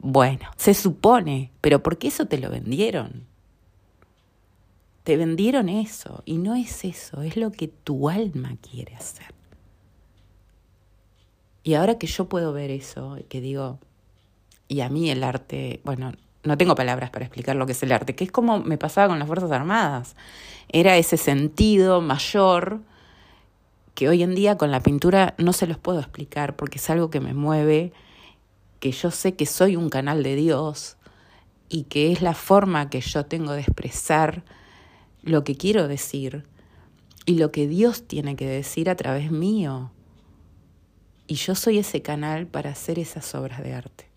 Bueno, 0.00 0.50
se 0.56 0.74
supone, 0.74 1.52
pero 1.60 1.82
¿por 1.82 1.98
qué 1.98 2.08
eso 2.08 2.26
te 2.26 2.38
lo 2.38 2.50
vendieron? 2.50 3.26
Te 5.08 5.16
vendieron 5.16 5.70
eso 5.70 6.22
y 6.26 6.36
no 6.36 6.54
es 6.54 6.84
eso, 6.84 7.22
es 7.22 7.38
lo 7.38 7.50
que 7.50 7.66
tu 7.66 8.10
alma 8.10 8.58
quiere 8.60 8.94
hacer. 8.94 9.34
Y 11.62 11.72
ahora 11.72 11.96
que 11.96 12.06
yo 12.06 12.28
puedo 12.28 12.52
ver 12.52 12.70
eso, 12.70 13.16
que 13.30 13.40
digo, 13.40 13.78
y 14.68 14.82
a 14.82 14.90
mí 14.90 15.10
el 15.10 15.24
arte, 15.24 15.80
bueno, 15.82 16.12
no 16.42 16.58
tengo 16.58 16.74
palabras 16.74 17.08
para 17.08 17.24
explicar 17.24 17.56
lo 17.56 17.64
que 17.64 17.72
es 17.72 17.82
el 17.82 17.92
arte, 17.92 18.14
que 18.14 18.24
es 18.24 18.30
como 18.30 18.58
me 18.58 18.76
pasaba 18.76 19.08
con 19.08 19.18
las 19.18 19.26
Fuerzas 19.26 19.50
Armadas. 19.50 20.14
Era 20.68 20.98
ese 20.98 21.16
sentido 21.16 22.02
mayor 22.02 22.82
que 23.94 24.10
hoy 24.10 24.22
en 24.22 24.34
día 24.34 24.58
con 24.58 24.70
la 24.70 24.80
pintura 24.80 25.34
no 25.38 25.54
se 25.54 25.66
los 25.66 25.78
puedo 25.78 26.00
explicar 26.00 26.54
porque 26.54 26.76
es 26.76 26.90
algo 26.90 27.08
que 27.08 27.20
me 27.20 27.32
mueve, 27.32 27.94
que 28.78 28.92
yo 28.92 29.10
sé 29.10 29.36
que 29.36 29.46
soy 29.46 29.74
un 29.74 29.88
canal 29.88 30.22
de 30.22 30.36
Dios 30.36 30.98
y 31.70 31.84
que 31.84 32.12
es 32.12 32.20
la 32.20 32.34
forma 32.34 32.90
que 32.90 33.00
yo 33.00 33.24
tengo 33.24 33.52
de 33.52 33.62
expresar 33.62 34.42
lo 35.22 35.44
que 35.44 35.56
quiero 35.56 35.88
decir 35.88 36.44
y 37.26 37.34
lo 37.34 37.52
que 37.52 37.66
Dios 37.66 38.06
tiene 38.06 38.36
que 38.36 38.46
decir 38.46 38.88
a 38.88 38.96
través 38.96 39.30
mío. 39.30 39.92
Y 41.26 41.34
yo 41.34 41.54
soy 41.54 41.78
ese 41.78 42.00
canal 42.00 42.46
para 42.46 42.70
hacer 42.70 42.98
esas 42.98 43.34
obras 43.34 43.62
de 43.62 43.74
arte. 43.74 44.08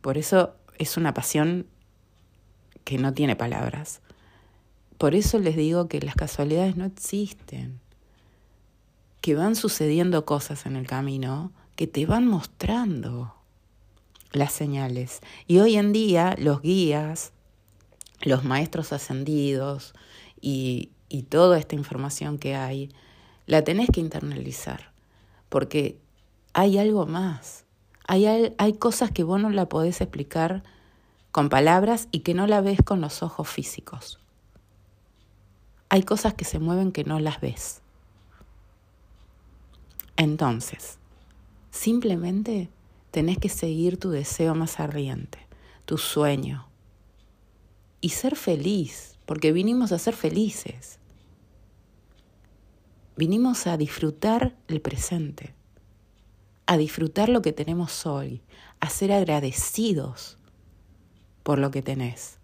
Por 0.00 0.16
eso 0.16 0.54
es 0.78 0.96
una 0.96 1.12
pasión 1.12 1.66
que 2.84 2.96
no 2.96 3.12
tiene 3.12 3.36
palabras. 3.36 4.00
Por 4.96 5.14
eso 5.14 5.38
les 5.38 5.56
digo 5.56 5.88
que 5.88 6.00
las 6.00 6.14
casualidades 6.14 6.76
no 6.76 6.86
existen, 6.86 7.80
que 9.20 9.34
van 9.34 9.54
sucediendo 9.54 10.24
cosas 10.24 10.64
en 10.64 10.76
el 10.76 10.86
camino 10.86 11.52
que 11.76 11.86
te 11.86 12.06
van 12.06 12.26
mostrando 12.26 13.34
las 14.32 14.52
señales. 14.52 15.20
Y 15.46 15.58
hoy 15.58 15.76
en 15.76 15.92
día 15.92 16.34
los 16.38 16.62
guías, 16.62 17.32
los 18.20 18.44
maestros 18.44 18.92
ascendidos 18.92 19.94
y, 20.40 20.90
y 21.08 21.22
toda 21.22 21.58
esta 21.58 21.74
información 21.74 22.38
que 22.38 22.54
hay, 22.54 22.90
la 23.46 23.64
tenés 23.64 23.88
que 23.90 24.00
internalizar, 24.00 24.92
porque 25.48 25.98
hay 26.52 26.78
algo 26.78 27.06
más. 27.06 27.64
Hay, 28.06 28.26
hay 28.56 28.72
cosas 28.74 29.10
que 29.10 29.22
vos 29.24 29.40
no 29.40 29.50
la 29.50 29.68
podés 29.68 30.00
explicar 30.00 30.62
con 31.30 31.48
palabras 31.48 32.08
y 32.10 32.20
que 32.20 32.34
no 32.34 32.46
la 32.46 32.60
ves 32.60 32.80
con 32.84 33.00
los 33.00 33.22
ojos 33.22 33.48
físicos. 33.48 34.18
Hay 35.88 36.02
cosas 36.02 36.34
que 36.34 36.44
se 36.44 36.58
mueven 36.58 36.92
que 36.92 37.04
no 37.04 37.20
las 37.20 37.40
ves. 37.40 37.80
Entonces, 40.16 40.98
simplemente 41.70 42.70
tenés 43.10 43.38
que 43.38 43.48
seguir 43.48 43.98
tu 43.98 44.10
deseo 44.10 44.54
más 44.54 44.80
ardiente, 44.80 45.46
tu 45.86 45.96
sueño, 45.96 46.67
y 48.00 48.10
ser 48.10 48.36
feliz, 48.36 49.18
porque 49.26 49.52
vinimos 49.52 49.92
a 49.92 49.98
ser 49.98 50.14
felices. 50.14 50.98
Vinimos 53.16 53.66
a 53.66 53.76
disfrutar 53.76 54.56
el 54.68 54.80
presente, 54.80 55.54
a 56.66 56.76
disfrutar 56.76 57.28
lo 57.28 57.42
que 57.42 57.52
tenemos 57.52 58.06
hoy, 58.06 58.42
a 58.80 58.88
ser 58.90 59.12
agradecidos 59.12 60.38
por 61.42 61.58
lo 61.58 61.70
que 61.70 61.82
tenés, 61.82 62.38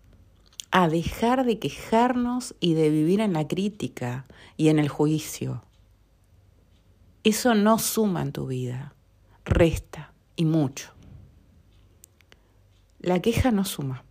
a 0.70 0.88
dejar 0.88 1.44
de 1.44 1.58
quejarnos 1.58 2.54
y 2.58 2.74
de 2.74 2.90
vivir 2.90 3.20
en 3.20 3.34
la 3.34 3.46
crítica 3.46 4.24
y 4.56 4.68
en 4.68 4.78
el 4.78 4.88
juicio. 4.88 5.62
Eso 7.22 7.54
no 7.54 7.78
suma 7.78 8.22
en 8.22 8.32
tu 8.32 8.46
vida, 8.46 8.94
resta 9.44 10.12
y 10.36 10.44
mucho. 10.44 10.90
La 12.98 13.20
queja 13.20 13.50
no 13.50 13.64
suma. 13.64 14.04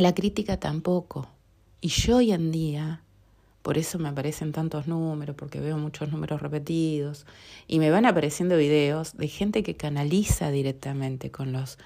La 0.00 0.14
crítica 0.14 0.56
tampoco. 0.56 1.28
Y 1.82 1.88
yo 1.88 2.16
hoy 2.16 2.32
en 2.32 2.50
día, 2.50 3.02
por 3.60 3.76
eso 3.76 3.98
me 3.98 4.08
aparecen 4.08 4.50
tantos 4.50 4.86
números, 4.86 5.36
porque 5.36 5.60
veo 5.60 5.76
muchos 5.76 6.10
números 6.10 6.40
repetidos, 6.40 7.26
y 7.68 7.80
me 7.80 7.90
van 7.90 8.06
apareciendo 8.06 8.56
videos 8.56 9.14
de 9.18 9.28
gente 9.28 9.62
que 9.62 9.76
canaliza 9.76 10.50
directamente 10.50 11.30
con 11.30 11.52
los, 11.52 11.76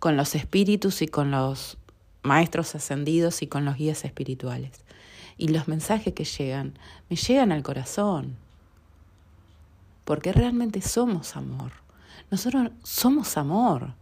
con 0.00 0.16
los 0.16 0.34
espíritus 0.34 1.00
y 1.00 1.06
con 1.06 1.30
los 1.30 1.78
maestros 2.24 2.74
ascendidos 2.74 3.40
y 3.40 3.46
con 3.46 3.64
los 3.64 3.76
guías 3.76 4.04
espirituales. 4.04 4.72
Y 5.38 5.46
los 5.46 5.68
mensajes 5.68 6.12
que 6.12 6.24
llegan, 6.24 6.76
me 7.08 7.14
llegan 7.14 7.52
al 7.52 7.62
corazón. 7.62 8.34
porque 10.04 10.32
realmente 10.32 10.80
somos 10.80 11.36
amor. 11.36 11.70
Nosotros 12.32 12.72
somos 12.82 13.36
amor. 13.36 13.94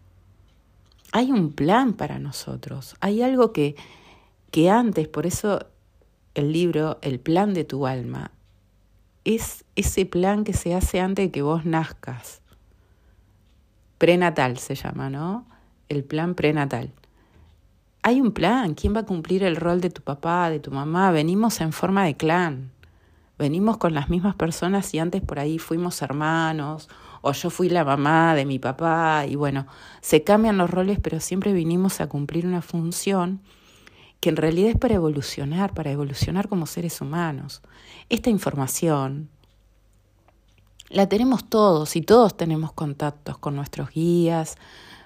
Hay 1.13 1.33
un 1.33 1.53
plan 1.53 1.95
para 1.95 2.19
nosotros. 2.19 2.97
Hay 3.01 3.23
algo 3.23 3.53
que, 3.53 3.77
que 4.51 4.71
antes, 4.71 5.09
por 5.09 5.27
eso 5.27 5.67
el 6.35 6.53
libro, 6.53 6.99
el 7.03 7.19
plan 7.19 7.55
de 7.55 7.65
tu 7.65 7.87
alma, 7.87 8.31
es 9.25 9.65
ese 9.77 10.07
plan 10.07 10.45
que 10.45 10.53
se 10.53 10.75
hace 10.75 11.01
antes 11.01 11.27
de 11.27 11.31
que 11.31 11.43
vos 11.43 11.65
nazcas. 11.65 12.41
Prenatal 13.99 14.59
se 14.59 14.75
llama, 14.75 15.11
¿no? 15.11 15.47
El 15.89 16.05
plan 16.05 16.35
prenatal. 16.35 16.93
Hay 18.03 18.21
un 18.21 18.33
plan. 18.33 18.75
¿Quién 18.75 18.95
va 18.95 19.01
a 19.01 19.07
cumplir 19.07 19.43
el 19.43 19.57
rol 19.57 19.81
de 19.81 19.91
tu 19.91 20.03
papá, 20.03 20.51
de 20.51 20.61
tu 20.61 20.71
mamá? 20.71 21.11
Venimos 21.11 21.61
en 21.61 21.73
forma 21.73 22.05
de 22.05 22.17
clan. 22.17 22.71
Venimos 23.39 23.77
con 23.79 23.95
las 23.95 24.09
mismas 24.09 24.35
personas 24.35 24.93
y 24.95 24.99
antes 24.99 25.23
por 25.23 25.39
ahí 25.39 25.59
fuimos 25.59 26.01
hermanos 26.03 26.89
o 27.21 27.33
yo 27.33 27.51
fui 27.51 27.69
la 27.69 27.85
mamá 27.85 28.35
de 28.35 28.45
mi 28.45 28.59
papá 28.59 29.27
y 29.29 29.35
bueno, 29.35 29.67
se 30.01 30.25
cambian 30.25 30.59
los 30.59 30.71
roles, 30.71 30.99
pero 31.01 31.21
siempre 31.21 31.53
vinimos 31.53 32.01
a 32.01 32.09
cumplir 32.09 32.47
una 32.47 32.63
función 32.63 33.41
que 34.21 34.31
en 34.31 34.37
realidad 34.37 34.71
es 34.71 34.77
para 34.77 34.95
evolucionar, 34.95 35.75
para 35.75 35.91
evolucionar 35.91 36.49
como 36.49 36.67
seres 36.67 37.01
humanos. 37.01 37.63
Esta 38.09 38.31
información 38.31 39.29
la 40.89 41.09
tenemos 41.09 41.49
todos 41.49 41.97
y 41.97 42.03
todos 42.03 42.37
tenemos 42.37 42.73
contactos 42.73 43.39
con 43.39 43.55
nuestros 43.55 43.91
guías, 43.91 44.57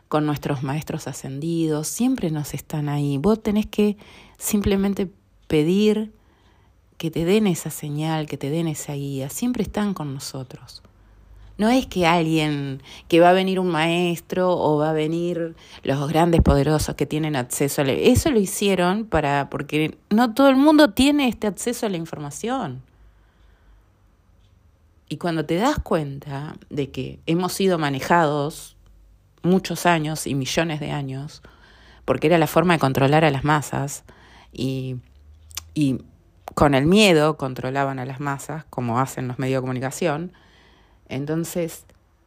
con 0.08 0.26
nuestros 0.26 0.62
maestros 0.62 1.08
ascendidos, 1.08 1.88
siempre 1.88 2.30
nos 2.30 2.54
están 2.54 2.88
ahí. 2.88 3.18
Vos 3.18 3.42
tenés 3.42 3.66
que 3.66 3.96
simplemente 4.38 5.10
pedir 5.46 6.12
que 6.98 7.10
te 7.10 7.24
den 7.24 7.46
esa 7.46 7.70
señal, 7.70 8.26
que 8.26 8.36
te 8.36 8.50
den 8.50 8.68
esa 8.68 8.92
guía, 8.92 9.28
siempre 9.28 9.62
están 9.62 9.94
con 9.94 10.14
nosotros. 10.14 10.82
No 11.58 11.68
es 11.68 11.86
que 11.86 12.06
alguien, 12.06 12.82
que 13.08 13.20
va 13.20 13.30
a 13.30 13.32
venir 13.32 13.60
un 13.60 13.68
maestro 13.68 14.50
o 14.56 14.78
va 14.78 14.90
a 14.90 14.92
venir 14.92 15.54
los 15.82 16.08
grandes 16.08 16.40
poderosos 16.40 16.94
que 16.94 17.06
tienen 17.06 17.36
acceso 17.36 17.82
a 17.82 17.84
la... 17.84 17.92
Eso 17.92 18.30
lo 18.30 18.40
hicieron 18.40 19.04
para, 19.04 19.50
porque 19.50 19.98
no 20.10 20.34
todo 20.34 20.48
el 20.48 20.56
mundo 20.56 20.90
tiene 20.90 21.28
este 21.28 21.46
acceso 21.46 21.86
a 21.86 21.88
la 21.90 21.98
información. 21.98 22.82
Y 25.08 25.18
cuando 25.18 25.44
te 25.44 25.56
das 25.56 25.78
cuenta 25.78 26.54
de 26.70 26.90
que 26.90 27.20
hemos 27.26 27.52
sido 27.52 27.78
manejados 27.78 28.76
muchos 29.42 29.84
años 29.84 30.26
y 30.26 30.34
millones 30.34 30.80
de 30.80 30.90
años, 30.90 31.42
porque 32.06 32.28
era 32.28 32.38
la 32.38 32.46
forma 32.46 32.72
de 32.72 32.80
controlar 32.80 33.24
a 33.24 33.30
las 33.30 33.44
masas, 33.44 34.04
y, 34.52 34.96
y 35.74 35.98
con 36.54 36.74
el 36.74 36.86
miedo 36.86 37.36
controlaban 37.36 37.98
a 37.98 38.06
las 38.06 38.20
masas, 38.20 38.64
como 38.70 39.00
hacen 39.00 39.28
los 39.28 39.38
medios 39.38 39.58
de 39.58 39.62
comunicación, 39.62 40.32
entonces, 41.08 41.84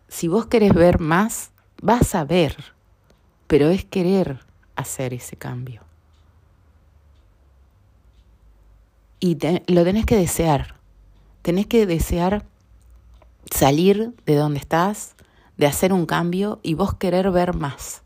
si 0.07 0.27
vos 0.27 0.45
querés 0.45 0.73
ver 0.73 0.99
más, 0.99 1.51
vas 1.81 2.15
a 2.15 2.23
ver, 2.23 2.55
pero 3.47 3.69
es 3.69 3.85
querer 3.85 4.39
hacer 4.75 5.13
ese 5.13 5.35
cambio. 5.35 5.81
Y 9.19 9.37
lo 9.67 9.83
tenés 9.83 10.05
que 10.05 10.15
desear. 10.15 10.75
Tenés 11.41 11.67
que 11.67 11.85
desear 11.85 12.45
salir 13.51 14.13
de 14.25 14.35
donde 14.35 14.59
estás, 14.59 15.15
de 15.57 15.67
hacer 15.67 15.93
un 15.93 16.05
cambio 16.05 16.59
y 16.61 16.73
vos 16.73 16.95
querer 16.95 17.31
ver 17.31 17.55
más. 17.55 18.01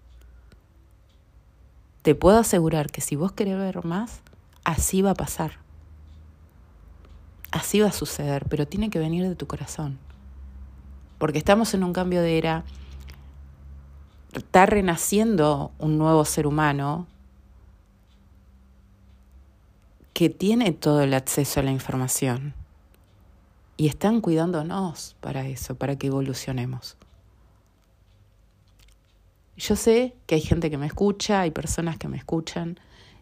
Te 2.03 2.15
puedo 2.15 2.39
asegurar 2.39 2.91
que 2.91 3.01
si 3.01 3.15
vos 3.15 3.34
querés 3.34 3.58
ver 3.58 3.84
más, 3.84 4.21
así 4.63 5.01
va 5.01 5.12
a 5.12 5.15
pasar. 5.15 5.60
Así 7.51 7.82
va 7.82 7.89
a 7.89 7.93
suceder, 7.93 8.45
pero 8.47 8.67
tiene 8.67 8.89
que 8.89 8.99
venir 8.99 9.27
de 9.27 9.36
tu 9.36 9.47
corazón 9.47 9.97
porque 11.19 11.38
estamos 11.38 11.73
en 11.75 11.84
un 11.84 11.93
cambio 11.93 12.21
de 12.21 12.38
era, 12.39 12.63
está 14.34 14.65
renaciendo 14.65 15.71
un 15.77 15.97
nuevo 15.99 16.25
ser 16.25 16.47
humano 16.47 17.08
que 20.13 20.29
tiene 20.29 20.71
todo 20.71 21.01
el 21.01 21.13
acceso 21.13 21.60
a 21.60 21.63
la 21.63 21.71
información 21.71 22.53
y 23.77 23.88
están 23.88 24.21
cuidándonos 24.21 25.15
para 25.19 25.45
eso, 25.47 25.75
para 25.75 25.97
que 25.97 26.08
evolucionemos. 26.08 26.97
Yo 29.58 29.75
sé 29.75 30.15
que 30.25 30.36
hay 30.36 30.41
gente 30.41 30.69
que 30.69 30.77
me 30.77 30.88
escucha, 30.88 31.41
hay 31.41 31.51
personas 31.51 31.97
que 31.97 32.08
me 32.08 32.17
escuchan 32.17 32.79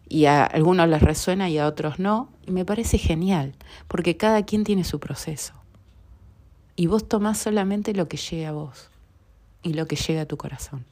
y 0.08 0.26
a 0.26 0.44
algunos 0.44 0.88
les 0.88 1.02
resuena 1.02 1.50
y 1.50 1.58
a 1.58 1.66
otros 1.66 1.98
no, 1.98 2.28
y 2.46 2.52
me 2.52 2.64
parece 2.64 2.96
genial, 2.96 3.54
porque 3.88 4.16
cada 4.16 4.44
quien 4.44 4.62
tiene 4.62 4.84
su 4.84 5.00
proceso 5.00 5.54
y 6.78 6.86
vos 6.86 7.08
tomás 7.08 7.38
solamente 7.38 7.92
lo 7.92 8.08
que 8.08 8.16
llega 8.16 8.50
a 8.50 8.52
vos 8.52 8.88
y 9.64 9.72
lo 9.72 9.88
que 9.88 9.96
llega 9.96 10.22
a 10.22 10.26
tu 10.26 10.36
corazón. 10.36 10.84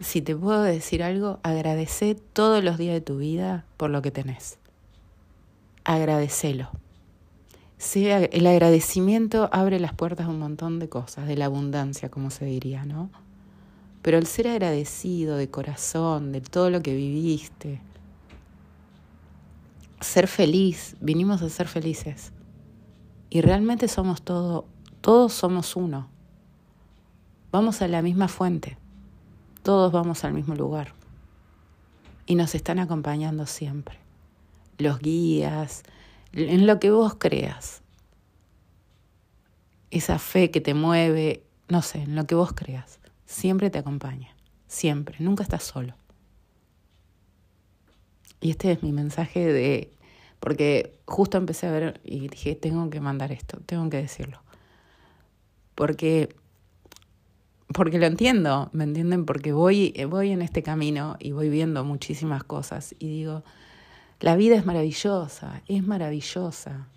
Si 0.00 0.20
te 0.20 0.34
puedo 0.34 0.62
decir 0.62 1.04
algo, 1.04 1.38
agradece 1.44 2.16
todos 2.16 2.64
los 2.64 2.78
días 2.78 2.94
de 2.94 3.00
tu 3.00 3.18
vida 3.18 3.64
por 3.76 3.90
lo 3.90 4.02
que 4.02 4.10
tenés. 4.10 4.58
Agradecelo. 5.84 6.70
el 7.94 8.46
agradecimiento 8.48 9.48
abre 9.52 9.78
las 9.78 9.94
puertas 9.94 10.26
a 10.26 10.30
un 10.30 10.40
montón 10.40 10.80
de 10.80 10.88
cosas, 10.88 11.28
de 11.28 11.36
la 11.36 11.44
abundancia, 11.44 12.10
como 12.10 12.30
se 12.30 12.46
diría, 12.46 12.84
¿no? 12.84 13.10
Pero 14.02 14.18
el 14.18 14.26
ser 14.26 14.48
agradecido 14.48 15.36
de 15.36 15.48
corazón, 15.48 16.32
de 16.32 16.40
todo 16.40 16.68
lo 16.68 16.82
que 16.82 16.96
viviste, 16.96 17.80
ser 20.00 20.26
feliz, 20.26 20.96
vinimos 21.00 21.42
a 21.42 21.48
ser 21.48 21.68
felices. 21.68 22.32
Y 23.34 23.40
realmente 23.40 23.88
somos 23.88 24.20
todo, 24.20 24.66
todos 25.00 25.32
somos 25.32 25.74
uno. 25.74 26.06
Vamos 27.50 27.80
a 27.80 27.88
la 27.88 28.02
misma 28.02 28.28
fuente, 28.28 28.76
todos 29.62 29.90
vamos 29.90 30.22
al 30.24 30.34
mismo 30.34 30.54
lugar. 30.54 30.92
Y 32.26 32.34
nos 32.34 32.54
están 32.54 32.78
acompañando 32.78 33.46
siempre. 33.46 33.96
Los 34.76 34.98
guías, 34.98 35.82
en 36.34 36.66
lo 36.66 36.78
que 36.78 36.90
vos 36.90 37.14
creas. 37.14 37.80
Esa 39.90 40.18
fe 40.18 40.50
que 40.50 40.60
te 40.60 40.74
mueve, 40.74 41.42
no 41.68 41.80
sé, 41.80 42.02
en 42.02 42.16
lo 42.16 42.26
que 42.26 42.34
vos 42.34 42.52
creas. 42.52 43.00
Siempre 43.24 43.70
te 43.70 43.78
acompaña, 43.78 44.36
siempre, 44.66 45.16
nunca 45.20 45.42
estás 45.42 45.62
solo. 45.62 45.94
Y 48.42 48.50
este 48.50 48.72
es 48.72 48.82
mi 48.82 48.92
mensaje 48.92 49.50
de 49.50 49.90
porque 50.42 50.98
justo 51.04 51.38
empecé 51.38 51.68
a 51.68 51.70
ver 51.70 52.00
y 52.02 52.26
dije, 52.26 52.56
tengo 52.56 52.90
que 52.90 53.00
mandar 53.00 53.30
esto, 53.30 53.60
tengo 53.64 53.88
que 53.88 53.98
decirlo. 53.98 54.42
Porque, 55.76 56.34
porque 57.72 58.00
lo 58.00 58.06
entiendo, 58.06 58.68
¿me 58.72 58.82
entienden? 58.82 59.24
Porque 59.24 59.52
voy, 59.52 59.94
voy 60.08 60.32
en 60.32 60.42
este 60.42 60.64
camino 60.64 61.14
y 61.20 61.30
voy 61.30 61.48
viendo 61.48 61.84
muchísimas 61.84 62.42
cosas 62.42 62.92
y 62.98 63.06
digo, 63.06 63.44
la 64.18 64.34
vida 64.34 64.56
es 64.56 64.66
maravillosa, 64.66 65.62
es 65.68 65.86
maravillosa. 65.86 66.88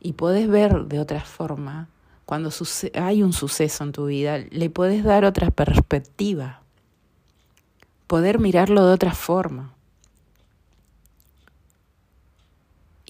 Y 0.00 0.14
podés 0.14 0.48
ver 0.48 0.86
de 0.86 0.98
otra 0.98 1.20
forma, 1.20 1.90
cuando 2.24 2.48
hay 2.94 3.22
un 3.22 3.34
suceso 3.34 3.84
en 3.84 3.92
tu 3.92 4.06
vida, 4.06 4.38
le 4.38 4.70
podés 4.70 5.04
dar 5.04 5.26
otra 5.26 5.50
perspectiva, 5.50 6.62
poder 8.06 8.38
mirarlo 8.38 8.86
de 8.86 8.94
otra 8.94 9.12
forma. 9.12 9.74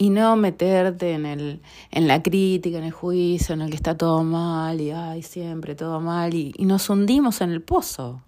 Y 0.00 0.10
no 0.10 0.36
meterte 0.36 1.12
en, 1.12 1.26
el, 1.26 1.60
en 1.90 2.06
la 2.06 2.22
crítica, 2.22 2.78
en 2.78 2.84
el 2.84 2.92
juicio, 2.92 3.52
en 3.54 3.62
el 3.62 3.70
que 3.70 3.76
está 3.76 3.96
todo 3.96 4.22
mal 4.22 4.80
y 4.80 4.92
ay, 4.92 5.24
siempre 5.24 5.74
todo 5.74 6.00
mal 6.00 6.34
y, 6.34 6.54
y 6.56 6.66
nos 6.66 6.88
hundimos 6.88 7.40
en 7.40 7.50
el 7.50 7.60
pozo 7.62 8.22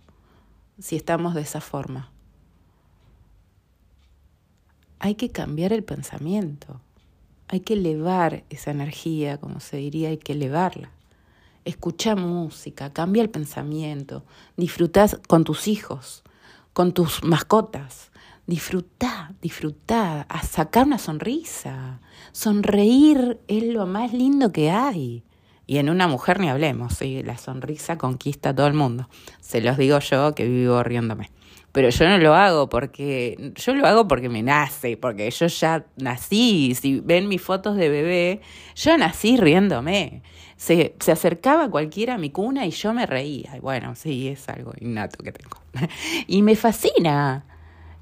si 0.81 0.97
estamos 0.97 1.35
de 1.35 1.43
esa 1.43 1.61
forma. 1.61 2.11
Hay 4.99 5.15
que 5.15 5.31
cambiar 5.31 5.73
el 5.73 5.85
pensamiento, 5.85 6.81
hay 7.47 7.61
que 7.61 7.75
elevar 7.75 8.43
esa 8.51 8.73
energía, 8.73 9.39
como 9.39 9.61
se 9.61 9.77
diría, 9.77 10.09
hay 10.09 10.19
que 10.19 10.33
elevarla. 10.33 10.91
Escucha 11.65 12.17
música, 12.17 12.93
cambia 12.93 13.23
el 13.23 13.31
pensamiento, 13.31 14.25
disfruta 14.57 15.07
con 15.29 15.45
tus 15.45 15.69
hijos, 15.69 16.25
con 16.73 16.93
tus 16.93 17.23
mascotas, 17.23 18.10
Disfrutá, 18.51 19.33
disfrutá, 19.41 20.23
a 20.23 20.43
sacar 20.43 20.85
una 20.85 20.99
sonrisa. 20.99 22.01
Sonreír 22.33 23.39
es 23.47 23.63
lo 23.63 23.87
más 23.87 24.13
lindo 24.13 24.51
que 24.51 24.73
hay. 24.73 25.23
Y 25.69 25.79
en 25.79 25.89
una 25.89 26.09
mujer 26.09 26.41
ni 26.41 26.49
hablemos, 26.49 26.99
la 27.01 27.39
sonrisa 27.39 27.97
conquista 27.97 28.49
a 28.49 28.55
todo 28.57 28.67
el 28.67 28.75
mundo. 28.75 29.09
Se 29.41 29.61
los 29.61 29.79
digo 29.79 30.01
yo 30.01 30.35
que 30.35 30.49
vivo 30.49 30.83
riéndome. 30.83 31.31
Pero 31.71 31.91
yo 31.91 32.09
no 32.09 32.19
lo 32.19 32.35
hago 32.35 32.69
porque, 32.69 33.53
yo 33.55 33.73
lo 33.73 33.87
hago 33.87 34.09
porque 34.09 34.29
me 34.29 34.43
nace, 34.43 34.97
porque 34.97 35.31
yo 35.31 35.47
ya 35.47 35.87
nací. 35.97 36.75
Si 36.75 36.99
ven 36.99 37.29
mis 37.29 37.41
fotos 37.41 37.77
de 37.77 37.89
bebé, 37.89 38.41
yo 38.75 38.99
nací 38.99 39.37
riéndome. 39.37 40.23
Se, 40.57 40.97
se 40.99 41.13
acercaba 41.13 41.71
cualquiera 41.71 42.15
a 42.15 42.19
mi 42.19 42.31
cuna 42.31 42.67
y 42.67 42.73
yo 42.73 42.93
me 42.95 43.07
reía. 43.07 43.61
Bueno, 43.63 43.95
sí, 43.95 44.27
es 44.27 44.49
algo 44.49 44.73
innato 44.81 45.23
que 45.23 45.31
tengo. 45.31 45.57
y 46.27 46.43
me 46.43 46.57
fascina. 46.57 47.45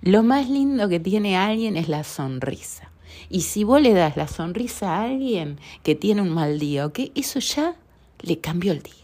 Lo 0.02 0.22
más 0.22 0.48
lindo 0.48 0.88
que 0.88 1.00
tiene 1.00 1.36
alguien 1.36 1.76
es 1.76 1.88
la 1.88 2.04
sonrisa. 2.04 2.90
Y 3.28 3.42
si 3.42 3.64
vos 3.64 3.80
le 3.80 3.92
das 3.94 4.16
la 4.16 4.28
sonrisa 4.28 4.96
a 4.96 5.04
alguien 5.04 5.58
que 5.82 5.94
tiene 5.94 6.22
un 6.22 6.30
mal 6.30 6.58
día, 6.58 6.86
¿ok? 6.86 7.00
Eso 7.14 7.40
ya 7.40 7.76
le 8.20 8.40
cambió 8.40 8.72
el 8.72 8.82
día. 8.82 8.94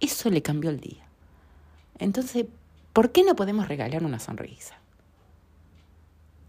Eso 0.00 0.30
le 0.30 0.42
cambió 0.42 0.70
el 0.70 0.80
día. 0.80 1.06
Entonces, 1.98 2.46
¿por 2.92 3.12
qué 3.12 3.22
no 3.22 3.36
podemos 3.36 3.68
regalar 3.68 4.04
una 4.04 4.18
sonrisa? 4.18 4.78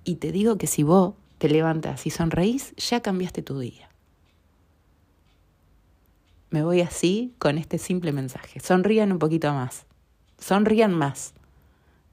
Y 0.04 0.16
te 0.16 0.32
digo 0.32 0.58
que 0.58 0.68
si 0.68 0.84
vos 0.84 1.16
te 1.38 1.50
levantas 1.50 2.06
y 2.08 2.10
sonreís, 2.10 2.76
ya 2.78 3.02
cambiaste 3.02 3.42
tu 3.42 3.60
día. 3.60 3.90
Me 6.50 6.64
voy 6.64 6.82
así 6.82 7.34
con 7.40 7.58
este 7.58 7.78
simple 7.78 8.14
mensaje. 8.14 8.62
Sonrían 8.62 9.12
un 9.12 9.20
poquito 9.20 9.54
más. 9.54 9.86
Sonrían 10.40 10.94
más. 10.94 11.34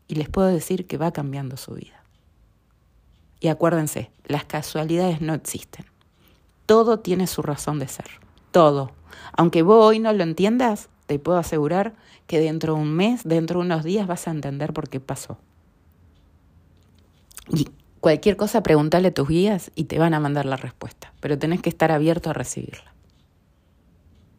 Y 0.09 0.17
les 0.17 0.29
puedo 0.29 0.49
decir 0.49 0.87
que 0.87 0.99
va 0.99 1.13
cambiando 1.13 1.57
su 1.57 1.75
vida. 1.75 2.03
Y 3.41 3.49
acuérdense, 3.49 4.11
las 4.25 4.45
casualidades 4.45 5.21
no 5.21 5.35
existen. 5.35 5.85
Todo 6.67 7.01
tiene 7.01 7.27
su 7.27 7.43
razón 7.43 7.79
de 7.79 7.89
ser. 7.89 8.07
Todo. 8.53 8.93
Aunque 9.33 9.63
vos 9.63 9.85
hoy 9.85 9.99
no 9.99 10.13
lo 10.13 10.23
entiendas, 10.23 10.89
te 11.07 11.19
puedo 11.19 11.39
asegurar 11.39 11.95
que 12.27 12.41
dentro 12.41 12.75
de 12.75 12.81
un 12.81 12.95
mes, 12.95 13.23
dentro 13.25 13.61
de 13.61 13.67
unos 13.67 13.85
días 13.85 14.07
vas 14.07 14.27
a 14.29 14.31
entender 14.31 14.73
por 14.73 14.89
qué 14.89 15.01
pasó. 15.01 15.39
Y 17.51 17.69
cualquier 18.01 18.37
cosa, 18.37 18.63
pregúntale 18.63 19.09
a 19.09 19.15
tus 19.15 19.29
guías 19.29 19.71
y 19.75 19.85
te 19.85 19.99
van 19.99 20.15
a 20.15 20.21
mandar 20.21 20.47
la 20.47 20.57
respuesta. 20.57 21.13
Pero 21.21 21.39
tenés 21.39 21.61
que 21.61 21.69
estar 21.69 21.93
abierto 21.93 22.31
a 22.31 22.33
recibirla. 22.33 22.95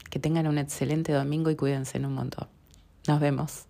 Que 0.10 0.19
tengan 0.19 0.47
un 0.47 0.58
excelente 0.58 1.12
domingo 1.12 1.51
y 1.51 1.56
cuídense 1.56 1.97
en 1.97 2.06
un 2.06 2.13
montón. 2.13 2.47
Nos 3.08 3.19
vemos. 3.19 3.65